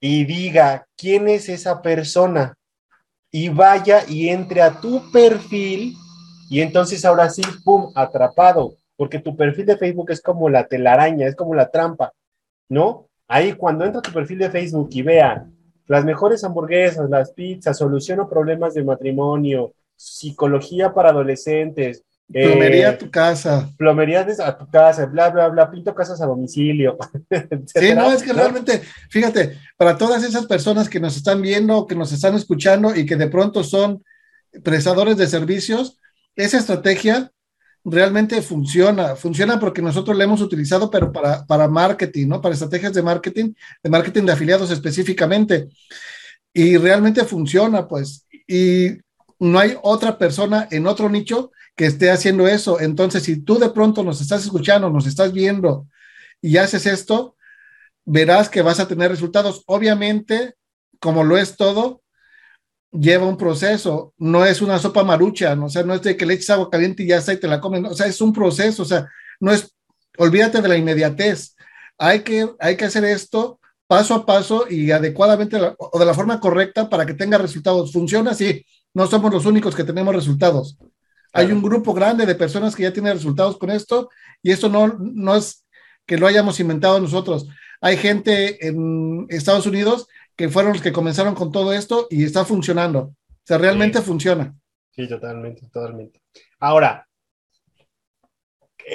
[0.00, 2.56] y diga quién es esa persona
[3.30, 5.94] y vaya y entre a tu perfil
[6.50, 11.26] y entonces ahora sí, ¡pum!, atrapado, porque tu perfil de Facebook es como la telaraña,
[11.26, 12.12] es como la trampa,
[12.68, 13.08] ¿no?
[13.28, 15.46] Ahí cuando entra tu perfil de Facebook y vea
[15.86, 22.98] las mejores hamburguesas, las pizzas, soluciono problemas de matrimonio, psicología para adolescentes, Plomería eh, a
[22.98, 23.70] tu casa.
[23.76, 26.96] Plomería a tu casa, bla, bla, bla, pinto casas a domicilio.
[27.66, 28.80] sí, no, es que realmente,
[29.10, 33.16] fíjate, para todas esas personas que nos están viendo, que nos están escuchando y que
[33.16, 34.02] de pronto son
[34.62, 35.98] prestadores de servicios,
[36.34, 37.30] esa estrategia
[37.84, 42.40] realmente funciona, funciona porque nosotros la hemos utilizado, pero para, para marketing, ¿no?
[42.40, 45.68] Para estrategias de marketing, de marketing de afiliados específicamente.
[46.52, 48.26] Y realmente funciona, pues.
[48.46, 48.98] Y
[49.38, 52.80] no hay otra persona en otro nicho que esté haciendo eso.
[52.80, 55.88] Entonces, si tú de pronto nos estás escuchando, nos estás viendo
[56.40, 57.36] y haces esto,
[58.04, 59.62] verás que vas a tener resultados.
[59.66, 60.54] Obviamente,
[61.00, 62.02] como lo es todo,
[62.98, 65.66] lleva un proceso, no es una sopa marucha, ¿no?
[65.66, 67.48] o sea, no es de que le eches agua caliente y ya está y te
[67.48, 69.08] la comen, o sea, es un proceso, o sea,
[69.40, 69.74] no es,
[70.16, 71.54] olvídate de la inmediatez,
[71.98, 76.40] hay que, hay que hacer esto paso a paso y adecuadamente o de la forma
[76.40, 77.92] correcta para que tenga resultados.
[77.92, 80.76] Funciona así, no somos los únicos que tenemos resultados.
[81.32, 84.08] Hay un grupo grande de personas que ya tienen resultados con esto
[84.42, 85.64] y esto no, no es
[86.06, 87.46] que lo hayamos inventado nosotros.
[87.80, 92.44] Hay gente en Estados Unidos que fueron los que comenzaron con todo esto y está
[92.44, 93.00] funcionando.
[93.00, 94.04] O sea, realmente sí.
[94.04, 94.54] funciona.
[94.90, 96.20] Sí, totalmente, totalmente.
[96.58, 97.06] Ahora,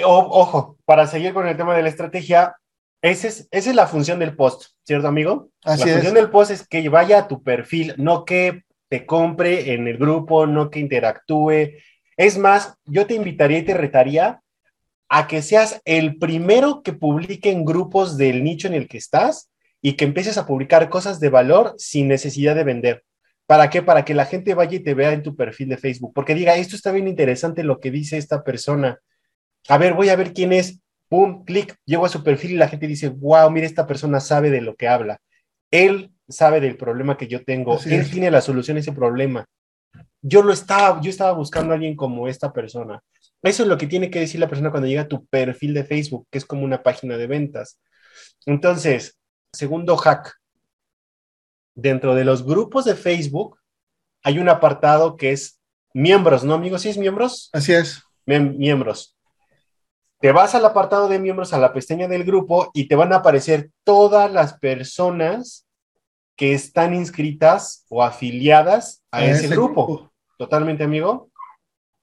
[0.05, 2.55] o, ojo, para seguir con el tema de la estrategia,
[3.01, 5.49] Esa es, esa es la función del post, ¿cierto, amigo?
[5.63, 5.93] Así la es.
[5.93, 9.97] función del post es que vaya a tu perfil, no que te compre en el
[9.97, 11.79] grupo, no que interactúe.
[12.17, 14.41] Es más, yo te invitaría y te retaría
[15.07, 19.49] a que seas el primero que publique en grupos del nicho en el que estás
[19.81, 23.03] y que empieces a publicar cosas de valor sin necesidad de vender.
[23.45, 23.81] ¿Para qué?
[23.81, 26.55] Para que la gente vaya y te vea en tu perfil de Facebook, porque diga,
[26.55, 28.99] esto está bien interesante lo que dice esta persona.
[29.67, 30.79] A ver, voy a ver quién es.
[31.07, 34.51] Pum, clic, llego a su perfil y la gente dice, wow, mira, esta persona sabe
[34.51, 35.19] de lo que habla.
[35.71, 37.73] Él sabe del problema que yo tengo.
[37.75, 38.11] Así Él es.
[38.11, 39.45] tiene la solución a ese problema.
[40.21, 43.01] Yo lo estaba, yo estaba buscando a alguien como esta persona.
[43.41, 45.85] Eso es lo que tiene que decir la persona cuando llega a tu perfil de
[45.85, 47.79] Facebook, que es como una página de ventas.
[48.45, 49.18] Entonces,
[49.53, 50.35] segundo hack.
[51.75, 53.59] Dentro de los grupos de Facebook
[54.23, 55.59] hay un apartado que es
[55.93, 56.81] miembros, ¿no, amigos?
[56.81, 57.49] ¿Sí es miembros?
[57.53, 58.03] Así es.
[58.25, 59.15] Miem- miembros.
[60.19, 63.17] Te vas al apartado de miembros, a la pestaña del grupo y te van a
[63.17, 65.65] aparecer todas las personas
[66.35, 70.11] que están inscritas o afiliadas a, ese, grupo.
[70.37, 71.29] Totalmente, amigo.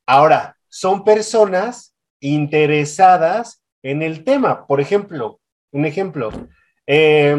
[0.07, 4.67] Ahora, son personas interesadas en el tema.
[4.67, 5.41] Por ejemplo,
[5.73, 6.31] un ejemplo.
[6.87, 7.35] Eh,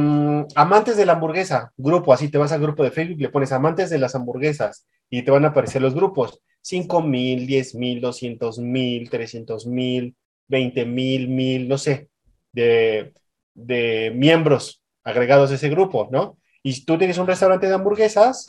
[0.55, 3.89] amantes de la hamburguesa, grupo, así te vas al grupo de Facebook, le pones amantes
[3.89, 6.41] de las hamburguesas y te van a aparecer los grupos.
[6.61, 10.15] 5 mil, 10 mil, 200 mil, 300 mil,
[10.49, 12.09] 20 mil, mil, no sé,
[12.51, 13.13] de,
[13.53, 16.37] de miembros agregados a ese grupo, ¿no?
[16.61, 18.47] Y tú tienes un restaurante de hamburguesas,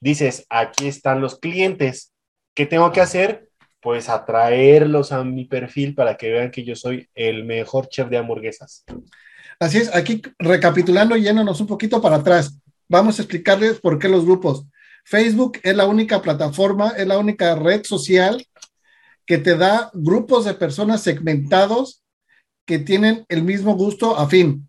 [0.00, 2.14] dices, aquí están los clientes.
[2.54, 3.50] ¿Qué tengo que hacer?
[3.82, 8.16] Pues atraerlos a mi perfil para que vean que yo soy el mejor chef de
[8.16, 8.86] hamburguesas.
[9.60, 14.08] Así es, aquí recapitulando y yéndonos un poquito para atrás, vamos a explicarles por qué
[14.08, 14.64] los grupos.
[15.04, 18.46] Facebook es la única plataforma, es la única red social
[19.26, 22.04] que te da grupos de personas segmentados
[22.66, 24.68] que tienen el mismo gusto afín,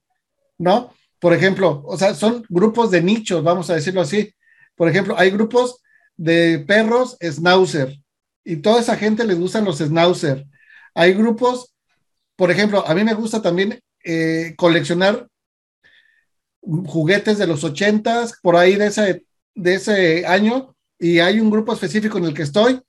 [0.58, 0.94] ¿no?
[1.20, 4.34] Por ejemplo, o sea, son grupos de nichos, vamos a decirlo así.
[4.76, 5.82] Por ejemplo, hay grupos
[6.18, 7.96] de perros schnauzer
[8.44, 10.46] y toda esa gente les gustan los schnauzer.
[10.96, 11.76] Hay grupos,
[12.36, 13.80] por ejemplo, a mí me gusta también
[14.12, 15.28] eh, coleccionar
[16.62, 21.74] juguetes de los ochentas, por ahí de ese, de ese año, y hay un grupo
[21.74, 22.82] específico en el que estoy,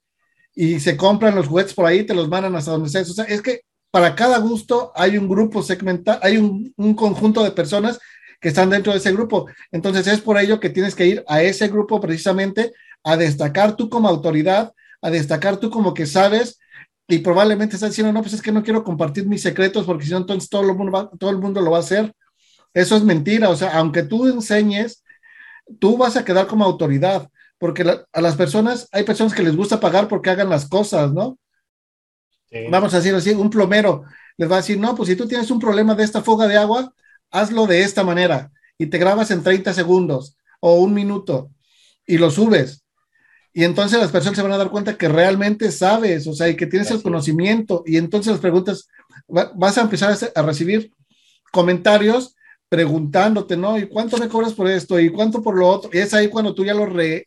[0.54, 3.10] y se compran los juguetes por ahí, te los mandan hasta donde estés.
[3.10, 7.50] O sea, es que para cada gusto hay un grupo segmentado, hay un conjunto de
[7.50, 7.98] personas
[8.40, 9.46] que están dentro de ese grupo.
[9.70, 12.72] Entonces es por ello que tienes que ir a ese grupo precisamente
[13.04, 16.58] a destacar tú como autoridad, a destacar tú como que sabes
[17.10, 20.12] y probablemente estás diciendo, no, pues es que no quiero compartir mis secretos porque si
[20.12, 22.12] no, entonces todo el, mundo va, todo el mundo lo va a hacer.
[22.72, 25.04] Eso es mentira, o sea, aunque tú enseñes,
[25.78, 29.56] tú vas a quedar como autoridad, porque la, a las personas, hay personas que les
[29.56, 31.38] gusta pagar porque hagan las cosas, ¿no?
[32.48, 32.66] Sí.
[32.70, 34.04] Vamos a decir así, un plomero
[34.40, 36.56] les va a decir, no, pues si tú tienes un problema de esta fuga de
[36.56, 36.94] agua,
[37.30, 41.50] hazlo de esta manera y te grabas en 30 segundos o un minuto
[42.06, 42.82] y lo subes.
[43.52, 46.56] Y entonces las personas se van a dar cuenta que realmente sabes, o sea, y
[46.56, 47.82] que tienes Así el conocimiento.
[47.84, 48.88] Y entonces las preguntas,
[49.28, 50.92] vas a empezar a recibir
[51.50, 52.36] comentarios
[52.68, 53.76] preguntándote, ¿no?
[53.76, 54.98] ¿Y cuánto me cobras por esto?
[55.00, 55.90] ¿Y cuánto por lo otro?
[55.92, 57.26] Y es ahí cuando tú ya lo, re,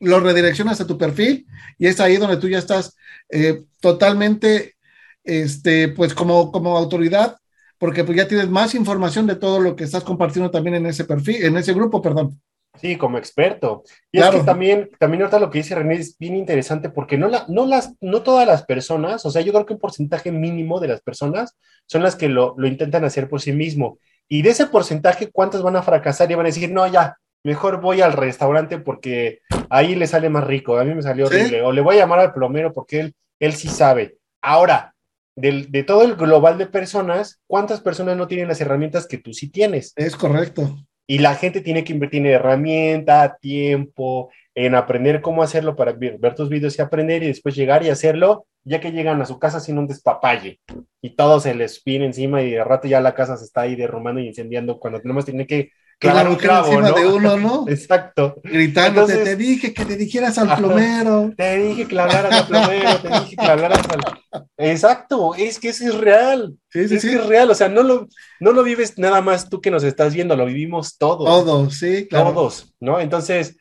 [0.00, 1.46] lo redireccionas a tu perfil
[1.78, 2.96] y es ahí donde tú ya estás
[3.28, 4.76] eh, totalmente,
[5.22, 7.36] este, pues como, como autoridad,
[7.78, 11.04] porque pues ya tienes más información de todo lo que estás compartiendo también en ese
[11.04, 12.40] perfil, en ese grupo, perdón.
[12.78, 13.82] Sí, como experto.
[14.12, 14.36] Y claro.
[14.36, 17.44] es que también, también ahorita lo que dice René es bien interesante porque no, la,
[17.48, 20.88] no, las, no todas las personas, o sea, yo creo que un porcentaje mínimo de
[20.88, 21.56] las personas
[21.86, 23.98] son las que lo, lo intentan hacer por sí mismo.
[24.28, 27.80] Y de ese porcentaje, ¿cuántas van a fracasar y van a decir, no, ya, mejor
[27.80, 31.64] voy al restaurante porque ahí le sale más rico, a mí me salió horrible, ¿Sí?
[31.64, 34.16] o le voy a llamar al plomero porque él, él sí sabe.
[34.42, 34.94] Ahora,
[35.36, 39.32] de, de, todo el global de personas, ¿cuántas personas no tienen las herramientas que tú
[39.32, 39.92] sí tienes?
[39.96, 40.76] Es correcto.
[41.10, 46.20] Y la gente tiene que invertir en herramienta, tiempo, en aprender cómo hacerlo para ver,
[46.36, 49.58] tus videos y aprender y después llegar y hacerlo, ya que llegan a su casa
[49.58, 50.60] sin un despapalle.
[51.02, 53.74] Y todo se les viene encima y de rato ya la casa se está ahí
[53.74, 56.94] derrumbando y incendiando cuando tenemos tiene que clavar un clavo, encima ¿no?
[56.96, 57.64] de uno, ¿no?
[57.68, 58.40] Exacto.
[58.42, 61.32] Gritándote, Entonces, te dije que te dijeras al plomero.
[61.36, 64.44] Te dije que le hablaras al plomero, te dije que le hablaras al...
[64.56, 66.54] Exacto, es que eso es real.
[66.70, 67.10] Sí, sí, es sí.
[67.10, 68.08] que es real, o sea, no lo,
[68.40, 71.26] no lo vives nada más tú que nos estás viendo, lo vivimos todos.
[71.26, 72.32] Todos, sí, claro.
[72.32, 72.98] Todos, ¿no?
[72.98, 73.56] Entonces,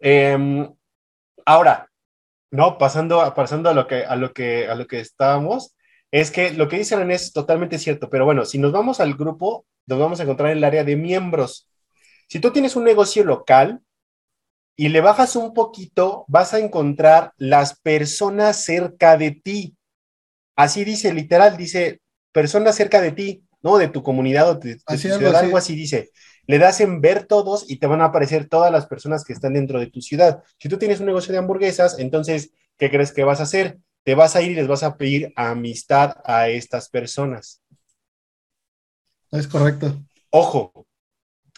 [0.00, 0.66] eh,
[1.44, 1.88] ahora,
[2.50, 5.76] no, pasando, a, pasando a lo que, a lo que, a lo que estábamos,
[6.10, 9.14] es que lo que dice René es totalmente cierto, pero bueno, si nos vamos al
[9.14, 11.68] grupo, nos vamos a encontrar en el área de miembros.
[12.32, 13.82] Si tú tienes un negocio local
[14.74, 19.76] y le bajas un poquito, vas a encontrar las personas cerca de ti.
[20.56, 22.00] Así dice, literal, dice
[22.32, 23.44] personas cerca de ti.
[23.60, 23.76] ¿no?
[23.76, 25.44] De tu comunidad o de, de Así, tu algo ciudad, así.
[25.44, 26.08] algo así dice.
[26.46, 29.52] Le das en ver todos y te van a aparecer todas las personas que están
[29.52, 30.42] dentro de tu ciudad.
[30.58, 33.76] Si tú tienes un negocio de hamburguesas, entonces, ¿qué crees que vas a hacer?
[34.04, 37.60] Te vas a ir y les vas a pedir amistad a estas personas.
[39.32, 40.02] Es correcto.
[40.30, 40.86] Ojo,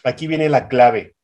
[0.05, 1.15] aquí viene la clave.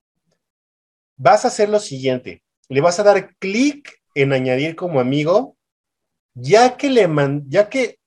[1.17, 2.43] Vas a hacer lo siguiente.
[2.69, 5.57] Le vas a dar clic en añadir como amigo,
[6.35, 7.99] ya que le man- ya que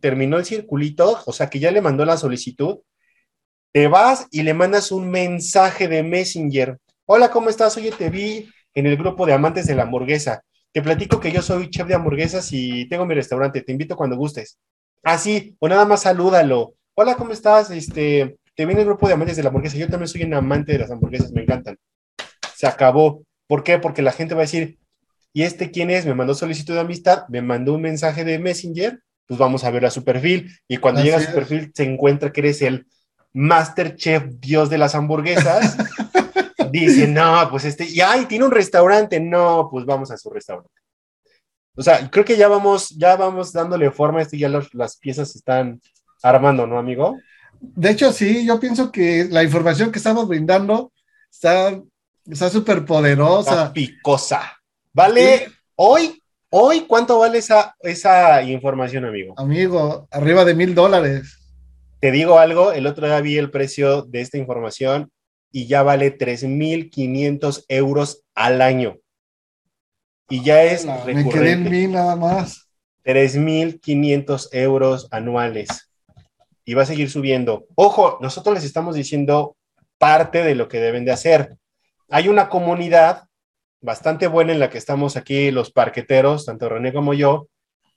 [0.00, 2.78] terminó el circulito, o sea que ya le mandó la solicitud,
[3.72, 6.78] te vas y le mandas un mensaje de Messenger.
[7.06, 7.76] Hola, ¿cómo estás?
[7.76, 10.42] Oye, te vi en el grupo de amantes de la hamburguesa.
[10.72, 13.62] Te platico que yo soy chef de hamburguesas y tengo mi restaurante.
[13.62, 14.58] Te invito cuando gustes.
[15.02, 16.74] Así, o nada más salúdalo.
[16.94, 17.70] Hola, ¿cómo estás?
[17.70, 19.76] Este, en el grupo de amantes de la hamburguesa.
[19.76, 21.78] Yo también soy un amante de las hamburguesas, me encantan.
[22.54, 23.22] Se acabó.
[23.46, 23.78] ¿Por qué?
[23.78, 24.78] Porque la gente va a decir,
[25.32, 26.04] ¿y este quién es?
[26.04, 29.86] Me mandó solicitud de amistad, me mandó un mensaje de Messenger, pues vamos a ver
[29.86, 30.50] a su perfil.
[30.66, 32.86] Y cuando Así llega a su perfil, se encuentra que eres el
[33.32, 35.76] Master Chef Dios de las hamburguesas.
[36.72, 40.70] Dice, no, pues este, y ay, tiene un restaurante, no, pues vamos a su restaurante.
[41.76, 44.96] O sea, creo que ya vamos, ya vamos dándole forma a esto, ya los- las
[44.98, 45.80] piezas se están
[46.22, 47.16] armando, ¿no, amigo?
[47.60, 50.92] De hecho, sí, yo pienso que la información que estamos brindando
[51.30, 53.72] está súper Está poderosa.
[53.72, 54.52] picosa.
[54.92, 55.52] Vale, Sí.
[55.76, 59.34] hoy, hoy, ¿cuánto vale esa, esa información, amigo?
[59.36, 61.34] Amigo, arriba de mil dólares.
[62.00, 65.10] Te digo algo, el otro día vi el precio de esta información
[65.50, 68.98] y ya vale 3.500 euros al año.
[70.28, 71.70] Y ya es Me quedé en recurrente.
[71.70, 72.68] mil nada más.
[73.04, 75.87] 3.500 euros anuales.
[76.68, 77.66] Y va a seguir subiendo.
[77.76, 79.56] Ojo, nosotros les estamos diciendo
[79.96, 81.56] parte de lo que deben de hacer.
[82.10, 83.22] Hay una comunidad
[83.80, 87.48] bastante buena en la que estamos aquí los parqueteros, tanto René como yo.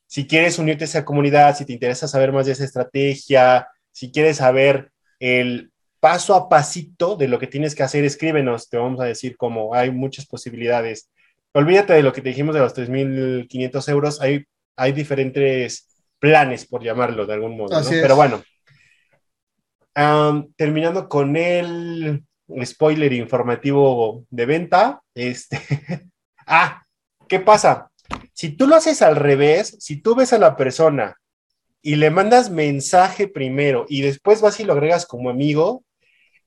[0.07, 4.09] Si quieres unirte a esa comunidad, si te interesa saber más de esa estrategia, si
[4.09, 9.01] quieres saber el paso a pasito de lo que tienes que hacer, escríbenos, te vamos
[9.01, 11.09] a decir cómo hay muchas posibilidades.
[11.51, 14.45] Olvídate de lo que te dijimos de los 3.500 euros, hay,
[14.77, 17.77] hay diferentes planes, por llamarlo de algún modo.
[17.77, 17.89] ¿no?
[17.89, 18.41] Pero bueno,
[19.93, 22.23] Terminando con el
[22.63, 25.59] spoiler informativo de venta, este,
[26.47, 26.83] ah,
[27.27, 27.91] ¿qué pasa?
[28.33, 31.17] Si tú lo haces al revés, si tú ves a la persona
[31.81, 35.83] y le mandas mensaje primero y después vas y lo agregas como amigo,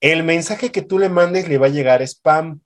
[0.01, 2.61] el mensaje que tú le mandes le va a llegar spam.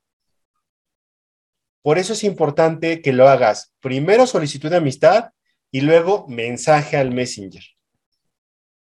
[1.82, 5.30] Por eso es importante que lo hagas primero solicitud de amistad
[5.72, 7.64] y luego mensaje al Messenger.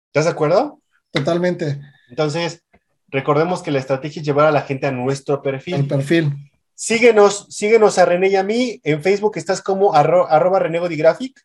[0.06, 0.80] ¿Estás de acuerdo?
[1.12, 1.80] Totalmente.
[2.10, 2.62] Entonces,
[3.08, 5.88] recordemos que la estrategia es llevar a la gente a nuestro El perfil.
[5.88, 6.32] perfil.
[6.74, 8.80] Síguenos, síguenos a René y a mí.
[8.84, 11.40] En Facebook estás como arro- arroba René Godigraphic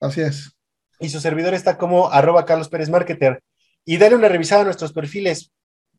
[0.00, 0.56] Así es.
[0.98, 3.42] y su servidor está como arroba Carlos Pérez Marketer.
[3.84, 5.52] Y dale una revisada a nuestros perfiles.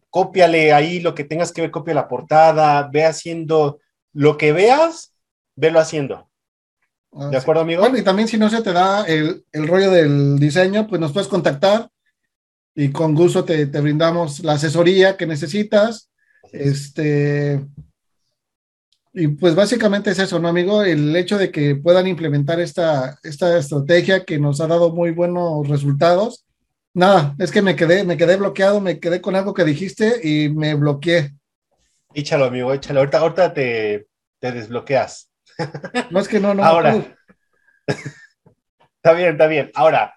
[0.09, 3.79] Cópiale ahí lo que tengas que ver, copia la portada, ve haciendo
[4.13, 5.13] lo que veas,
[5.55, 6.29] velo haciendo.
[7.11, 7.81] ¿De acuerdo, amigo?
[7.81, 11.11] Bueno, y también si no se te da el, el rollo del diseño, pues nos
[11.11, 11.89] puedes contactar
[12.75, 16.09] y con gusto te, te brindamos la asesoría que necesitas.
[16.51, 17.65] Este,
[19.13, 20.83] y pues básicamente es eso, ¿no, amigo?
[20.83, 25.67] El hecho de que puedan implementar esta, esta estrategia que nos ha dado muy buenos
[25.67, 26.45] resultados.
[26.93, 30.49] Nada, es que me quedé, me quedé bloqueado, me quedé con algo que dijiste y
[30.49, 31.31] me bloqueé.
[32.13, 32.99] Échalo, amigo, échalo.
[32.99, 34.07] Ahorita, ahorita te,
[34.39, 35.29] te desbloqueas.
[36.09, 36.63] No es que no, no.
[36.63, 37.17] Ahora.
[39.03, 39.71] Está bien, está bien.
[39.73, 40.13] Ahora,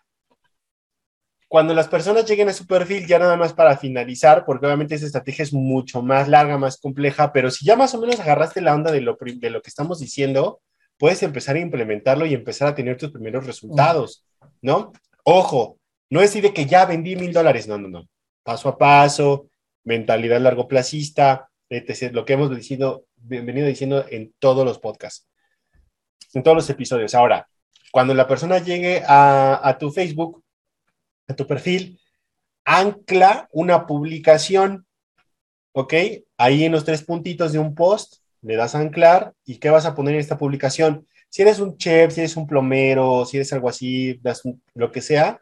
[1.48, 5.06] cuando las personas lleguen a su perfil, ya nada más para finalizar, porque obviamente esa
[5.06, 8.74] estrategia es mucho más larga, más compleja, pero si ya más o menos agarraste la
[8.74, 10.60] onda de lo, de lo que estamos diciendo,
[10.98, 14.24] puedes empezar a implementarlo y empezar a tener tus primeros resultados,
[14.62, 14.92] ¿no?
[15.24, 15.78] Ojo,
[16.10, 18.08] no es de que ya vendí mil dólares, no, no, no.
[18.42, 19.48] Paso a paso,
[19.84, 22.12] mentalidad largo placista, etc.
[22.12, 25.26] Lo que hemos dicido, venido diciendo en todos los podcasts,
[26.34, 27.14] en todos los episodios.
[27.14, 27.48] Ahora,
[27.90, 30.43] cuando la persona llegue a, a tu Facebook,
[31.28, 32.00] a tu perfil,
[32.64, 34.86] ancla una publicación,
[35.72, 35.94] ¿ok?
[36.36, 39.86] Ahí en los tres puntitos de un post, le das a anclar y ¿qué vas
[39.86, 41.06] a poner en esta publicación?
[41.28, 44.20] Si eres un chef, si eres un plomero, si eres algo así,
[44.74, 45.40] lo que sea,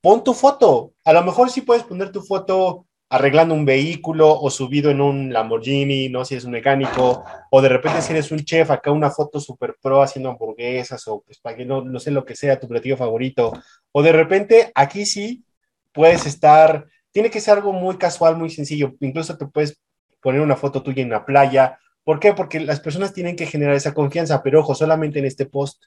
[0.00, 0.94] pon tu foto.
[1.04, 5.32] A lo mejor sí puedes poner tu foto arreglando un vehículo o subido en un
[5.32, 6.24] Lamborghini, ¿no?
[6.24, 9.76] Si eres un mecánico, o de repente si eres un chef, acá una foto super
[9.80, 13.52] pro haciendo hamburguesas o espagueti, no, no sé lo que sea, tu platillo favorito,
[13.92, 15.44] o de repente aquí sí
[15.92, 19.80] puedes estar, tiene que ser algo muy casual, muy sencillo, incluso te puedes
[20.20, 21.78] poner una foto tuya en la playa.
[22.04, 22.32] ¿Por qué?
[22.34, 25.84] Porque las personas tienen que generar esa confianza, pero ojo, solamente en este post.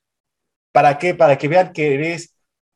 [0.71, 1.13] ¿Para qué?
[1.15, 2.35] Para que vean que eres,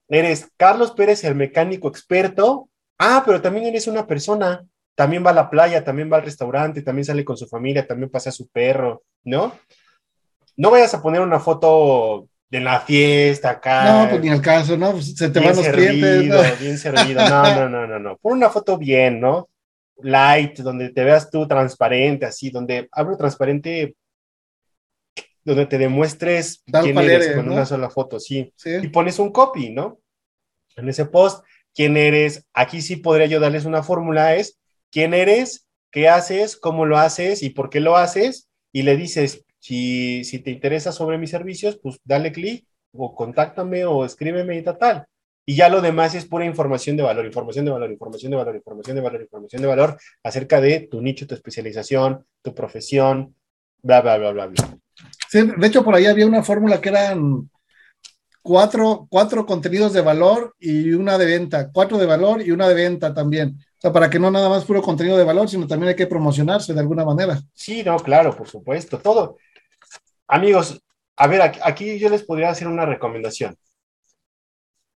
[0.09, 4.65] eres Carlos Pérez, el mecánico experto Ah, pero también eres una persona,
[4.95, 8.09] también va a la playa, también va al restaurante, también sale con su familia, también
[8.09, 9.53] pasa a su perro, ¿no?
[10.55, 14.03] No vayas a poner una foto de la fiesta acá.
[14.03, 14.91] No, pues ni al caso, ¿no?
[14.91, 16.51] Pues se te van los servido, clientes.
[16.51, 16.57] ¿no?
[16.59, 17.29] Bien servido.
[17.29, 18.17] No, no, no, no, no.
[18.17, 19.49] Pon una foto bien, ¿no?
[20.01, 23.95] Light, donde te veas tú transparente, así, donde hablo transparente,
[25.43, 27.53] donde te demuestres Tal quién eres, con ¿no?
[27.53, 28.51] una sola foto, sí.
[28.55, 28.71] Sí.
[28.81, 29.99] Y pones un copy, ¿no?
[30.75, 31.43] En ese post,
[31.75, 32.45] quién eres.
[32.53, 34.57] Aquí sí podría yo darles una fórmula, es
[34.91, 38.49] quién eres, qué haces, cómo lo haces y por qué lo haces.
[38.71, 43.85] Y le dices, si, si te interesa sobre mis servicios, pues dale clic o contáctame
[43.85, 45.05] o escríbeme y tal, tal.
[45.47, 48.55] Y ya lo demás es pura información de valor, información de valor, información de valor,
[48.55, 53.35] información de valor, información de valor acerca de tu nicho, tu especialización, tu profesión,
[53.83, 54.77] bla, bla, bla, bla, bla.
[55.29, 57.49] Sí, de hecho, por ahí había una fórmula que eran
[58.45, 62.75] cuatro, cuatro contenidos de valor y una de venta, cuatro de valor y una de
[62.75, 63.57] venta también.
[63.59, 66.05] O sea, para que no nada más puro contenido de valor, sino también hay que
[66.05, 67.41] promocionarse de alguna manera.
[67.55, 69.39] Sí, no, claro, por supuesto, todo.
[70.27, 70.79] Amigos,
[71.15, 73.57] a ver, aquí, yo les podría hacer una recomendación.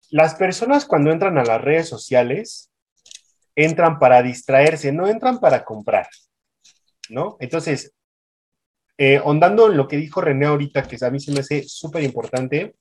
[0.09, 2.71] Las personas cuando entran a las redes sociales,
[3.55, 6.07] entran para distraerse, no entran para comprar,
[7.09, 7.37] ¿no?
[7.39, 7.93] Entonces,
[8.97, 12.01] eh, ondando en lo que dijo René ahorita, que a mí se me hace súper
[12.01, 12.73] importante,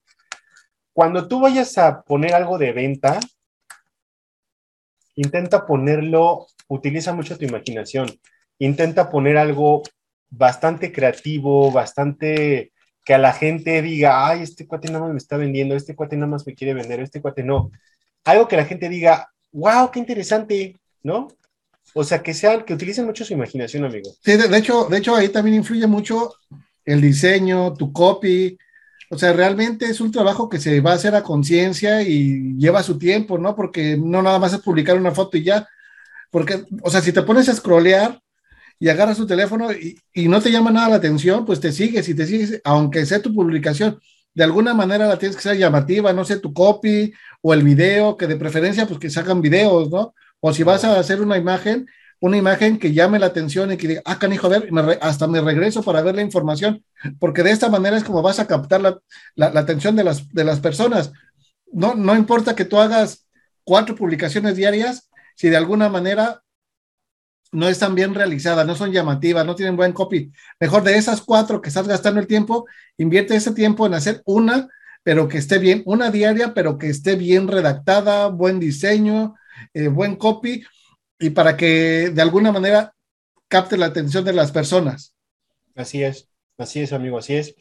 [0.94, 3.18] cuando tú vayas a poner algo de venta,
[5.16, 8.08] intenta ponerlo, utiliza mucho tu imaginación,
[8.58, 9.82] intenta poner algo
[10.30, 12.72] bastante creativo, bastante
[13.04, 16.16] que a la gente diga, ay, este cuate nada más me está vendiendo, este cuate
[16.16, 17.70] nada más me quiere vender, este cuate no.
[18.24, 21.28] Algo que la gente diga, wow, qué interesante, ¿no?
[21.92, 24.10] O sea, que sean, que utilicen mucho su imaginación, amigo.
[24.22, 26.34] Sí, de, de hecho, de hecho, ahí también influye mucho
[26.84, 28.56] el diseño, tu copy.
[29.14, 32.82] O sea, realmente es un trabajo que se va a hacer a conciencia y lleva
[32.82, 33.54] su tiempo, ¿no?
[33.54, 35.68] Porque no nada más es publicar una foto y ya.
[36.30, 38.20] Porque, o sea, si te pones a scrollear
[38.78, 42.08] y agarras tu teléfono y, y no te llama nada la atención, pues te sigues
[42.08, 44.00] y te sigues, aunque sea tu publicación,
[44.34, 48.16] de alguna manera la tienes que ser llamativa, no sé, tu copy o el video,
[48.16, 50.14] que de preferencia, pues que sacan videos, ¿no?
[50.40, 51.86] O si vas a hacer una imagen,
[52.24, 54.68] una imagen que llame la atención y que diga, ah, canijo, a ver,
[55.02, 56.82] hasta me regreso para ver la información,
[57.20, 58.98] porque de esta manera es como vas a captar la,
[59.36, 61.12] la- la atención de las, de las personas.
[61.72, 63.26] No, no importa que tú hagas
[63.64, 66.42] cuatro publicaciones diarias, si de alguna manera
[67.52, 70.32] no están bien realizadas, no son llamativas, no tienen buen copy.
[70.58, 72.66] Mejor de esas cuatro que estás gastando el tiempo,
[72.96, 74.68] invierte ese tiempo en hacer una,
[75.04, 79.34] pero que esté bien, una diaria, pero que esté bien redactada, buen diseño,
[79.72, 80.64] eh, buen copy,
[81.24, 82.94] y para que de alguna manera
[83.48, 85.14] capte la atención de las personas.
[85.74, 87.54] Así es, así es, amigo, así es.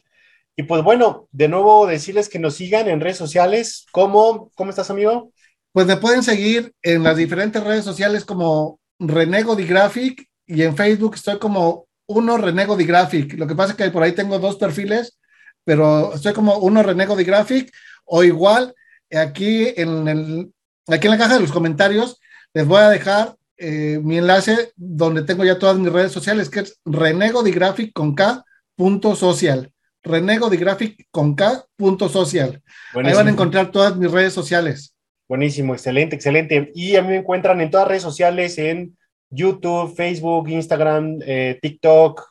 [0.54, 3.86] Y pues bueno, de nuevo decirles que nos sigan en redes sociales.
[3.90, 5.32] ¿Cómo, cómo estás, amigo?
[5.72, 10.76] Pues me pueden seguir en las diferentes redes sociales como Renego Di Graphic y en
[10.76, 13.32] Facebook estoy como uno Renego Di Graphic.
[13.38, 15.18] Lo que pasa es que por ahí tengo dos perfiles,
[15.64, 17.72] pero estoy como uno Renego Di Graphic
[18.04, 18.74] o igual
[19.10, 20.52] aquí en, el,
[20.86, 22.20] aquí en la caja de los comentarios
[22.52, 26.60] les voy a dejar eh, mi enlace donde tengo ya todas mis redes sociales, que
[26.60, 28.44] es Renego Di Graphic con K
[28.76, 29.70] punto social.
[30.02, 32.62] Renego Di Graphic con K punto social.
[32.94, 34.94] Ahí van a encontrar todas mis redes sociales.
[35.26, 36.70] Buenísimo, excelente, excelente.
[36.74, 38.96] Y a mí me encuentran en todas redes sociales, en
[39.30, 42.22] YouTube, Facebook, Instagram, eh, TikTok,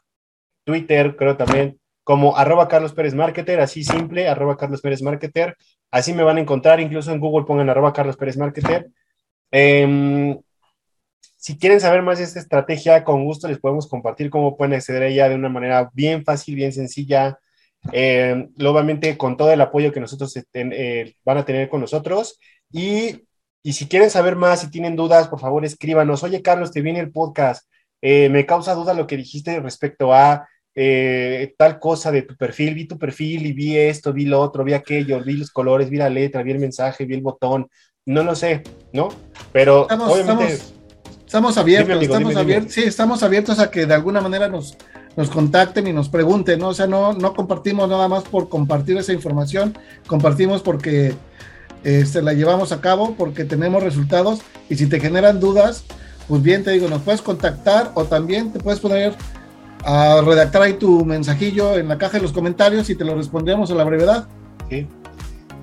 [0.63, 5.57] Twitter, creo también, como arroba Carlos Pérez Marketer, así simple, arroba Carlos Pérez Marketer.
[5.89, 8.89] Así me van a encontrar, incluso en Google pongan arroba Carlos Pérez Marketer.
[9.51, 10.37] Eh,
[11.43, 15.03] si quieren saber más de esta estrategia, con gusto les podemos compartir cómo pueden acceder
[15.03, 17.37] a ella de una manera bien fácil, bien sencilla.
[17.91, 22.39] Eh, obviamente con todo el apoyo que nosotros ten, eh, van a tener con nosotros.
[22.71, 23.25] Y,
[23.61, 26.23] y, si quieren saber más, si tienen dudas, por favor escríbanos.
[26.23, 27.69] Oye, Carlos, te viene el podcast.
[28.01, 32.73] Eh, me causa duda lo que dijiste respecto a eh, tal cosa de tu perfil.
[32.73, 35.97] Vi tu perfil y vi esto, vi lo otro, vi aquello, vi los colores, vi
[35.97, 37.67] la letra, vi el mensaje, vi el botón.
[38.05, 38.63] No lo sé,
[38.93, 39.09] ¿no?
[39.51, 40.53] Pero estamos, obviamente...
[40.53, 40.82] Estamos,
[41.33, 44.77] estamos abiertos, estamos abiertos, sí, estamos abiertos a que de alguna manera nos,
[45.17, 46.67] nos contacten y nos pregunten, ¿no?
[46.67, 49.75] O sea, no, no compartimos nada más por compartir esa información,
[50.05, 51.15] compartimos porque
[51.83, 55.85] este, la llevamos a cabo, porque tenemos resultados y si te generan dudas,
[56.27, 59.15] pues bien, te digo, nos puedes contactar o también te puedes poner
[59.83, 63.71] a redactar ahí tu mensajillo en la caja de los comentarios y te lo respondemos
[63.71, 64.27] a la brevedad.
[64.69, 64.87] Sí.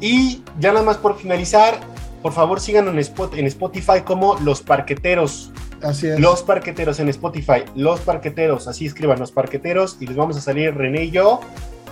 [0.00, 1.78] Y ya nada más por finalizar,
[2.22, 2.94] por favor síganos
[3.34, 5.52] en Spotify como Los Parqueteros.
[5.82, 6.20] Así es.
[6.20, 7.64] Los Parqueteros en Spotify.
[7.74, 11.40] Los Parqueteros, así escriban Los Parqueteros y les vamos a salir René y yo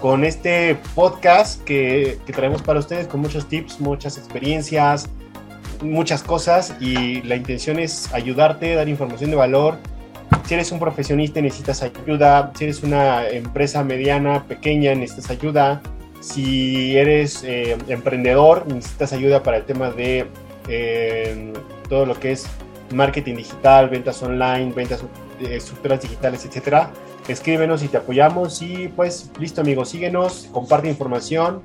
[0.00, 5.08] con este podcast que, que traemos para ustedes con muchos tips, muchas experiencias,
[5.82, 9.78] muchas cosas y la intención es ayudarte, dar información de valor.
[10.44, 15.82] Si eres un profesionista necesitas ayuda, si eres una empresa mediana, pequeña, necesitas ayuda,
[16.20, 20.26] si eres eh, emprendedor, necesitas ayuda para el tema de
[20.68, 21.52] eh,
[21.88, 22.46] todo lo que es
[22.92, 25.02] marketing digital, ventas online, ventas
[25.40, 26.90] de estructuras digitales, etcétera,
[27.28, 28.60] escríbenos y te apoyamos.
[28.62, 31.62] Y pues, listo, amigos, síguenos, comparte información.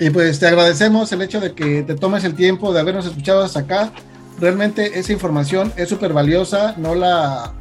[0.00, 3.42] Y pues te agradecemos el hecho de que te tomes el tiempo de habernos escuchado
[3.42, 3.92] hasta acá.
[4.38, 7.52] Realmente esa información es súper valiosa, no la,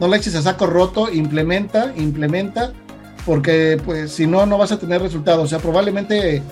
[0.00, 2.72] no la eches a saco roto, implementa, implementa,
[3.24, 5.44] porque pues si no, no vas a tener resultados.
[5.44, 6.42] O sea, probablemente,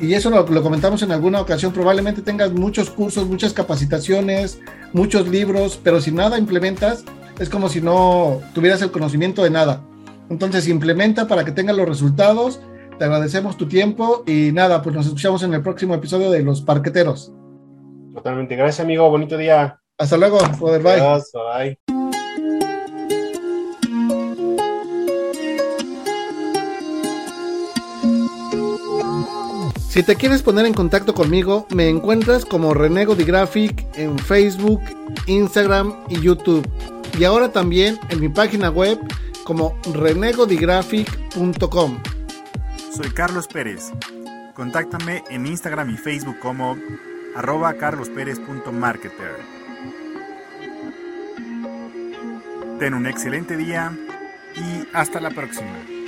[0.00, 4.60] y eso lo, lo comentamos en alguna ocasión, probablemente tengas muchos cursos, muchas capacitaciones,
[4.92, 7.04] muchos libros, pero si nada implementas,
[7.38, 9.82] es como si no tuvieras el conocimiento de nada.
[10.28, 12.60] Entonces implementa para que tengas los resultados.
[12.98, 16.60] Te agradecemos tu tiempo y nada, pues nos escuchamos en el próximo episodio de Los
[16.60, 17.32] Parqueteros.
[18.14, 18.56] Totalmente.
[18.56, 19.08] Gracias, amigo.
[19.08, 19.80] Bonito día.
[19.98, 20.38] Hasta luego.
[20.60, 21.00] Bye.
[21.00, 21.89] Adiós, bye.
[29.90, 34.80] Si te quieres poner en contacto conmigo, me encuentras como Renego Graphic en Facebook,
[35.26, 36.64] Instagram y YouTube.
[37.18, 39.00] Y ahora también en mi página web
[39.42, 41.98] como renegodigraphic.com.
[42.92, 43.90] Soy Carlos Pérez.
[44.54, 46.78] Contáctame en Instagram y Facebook como
[47.34, 49.38] arroba carlosperez.marketer.
[52.78, 53.92] Ten un excelente día
[54.54, 55.99] y hasta la próxima.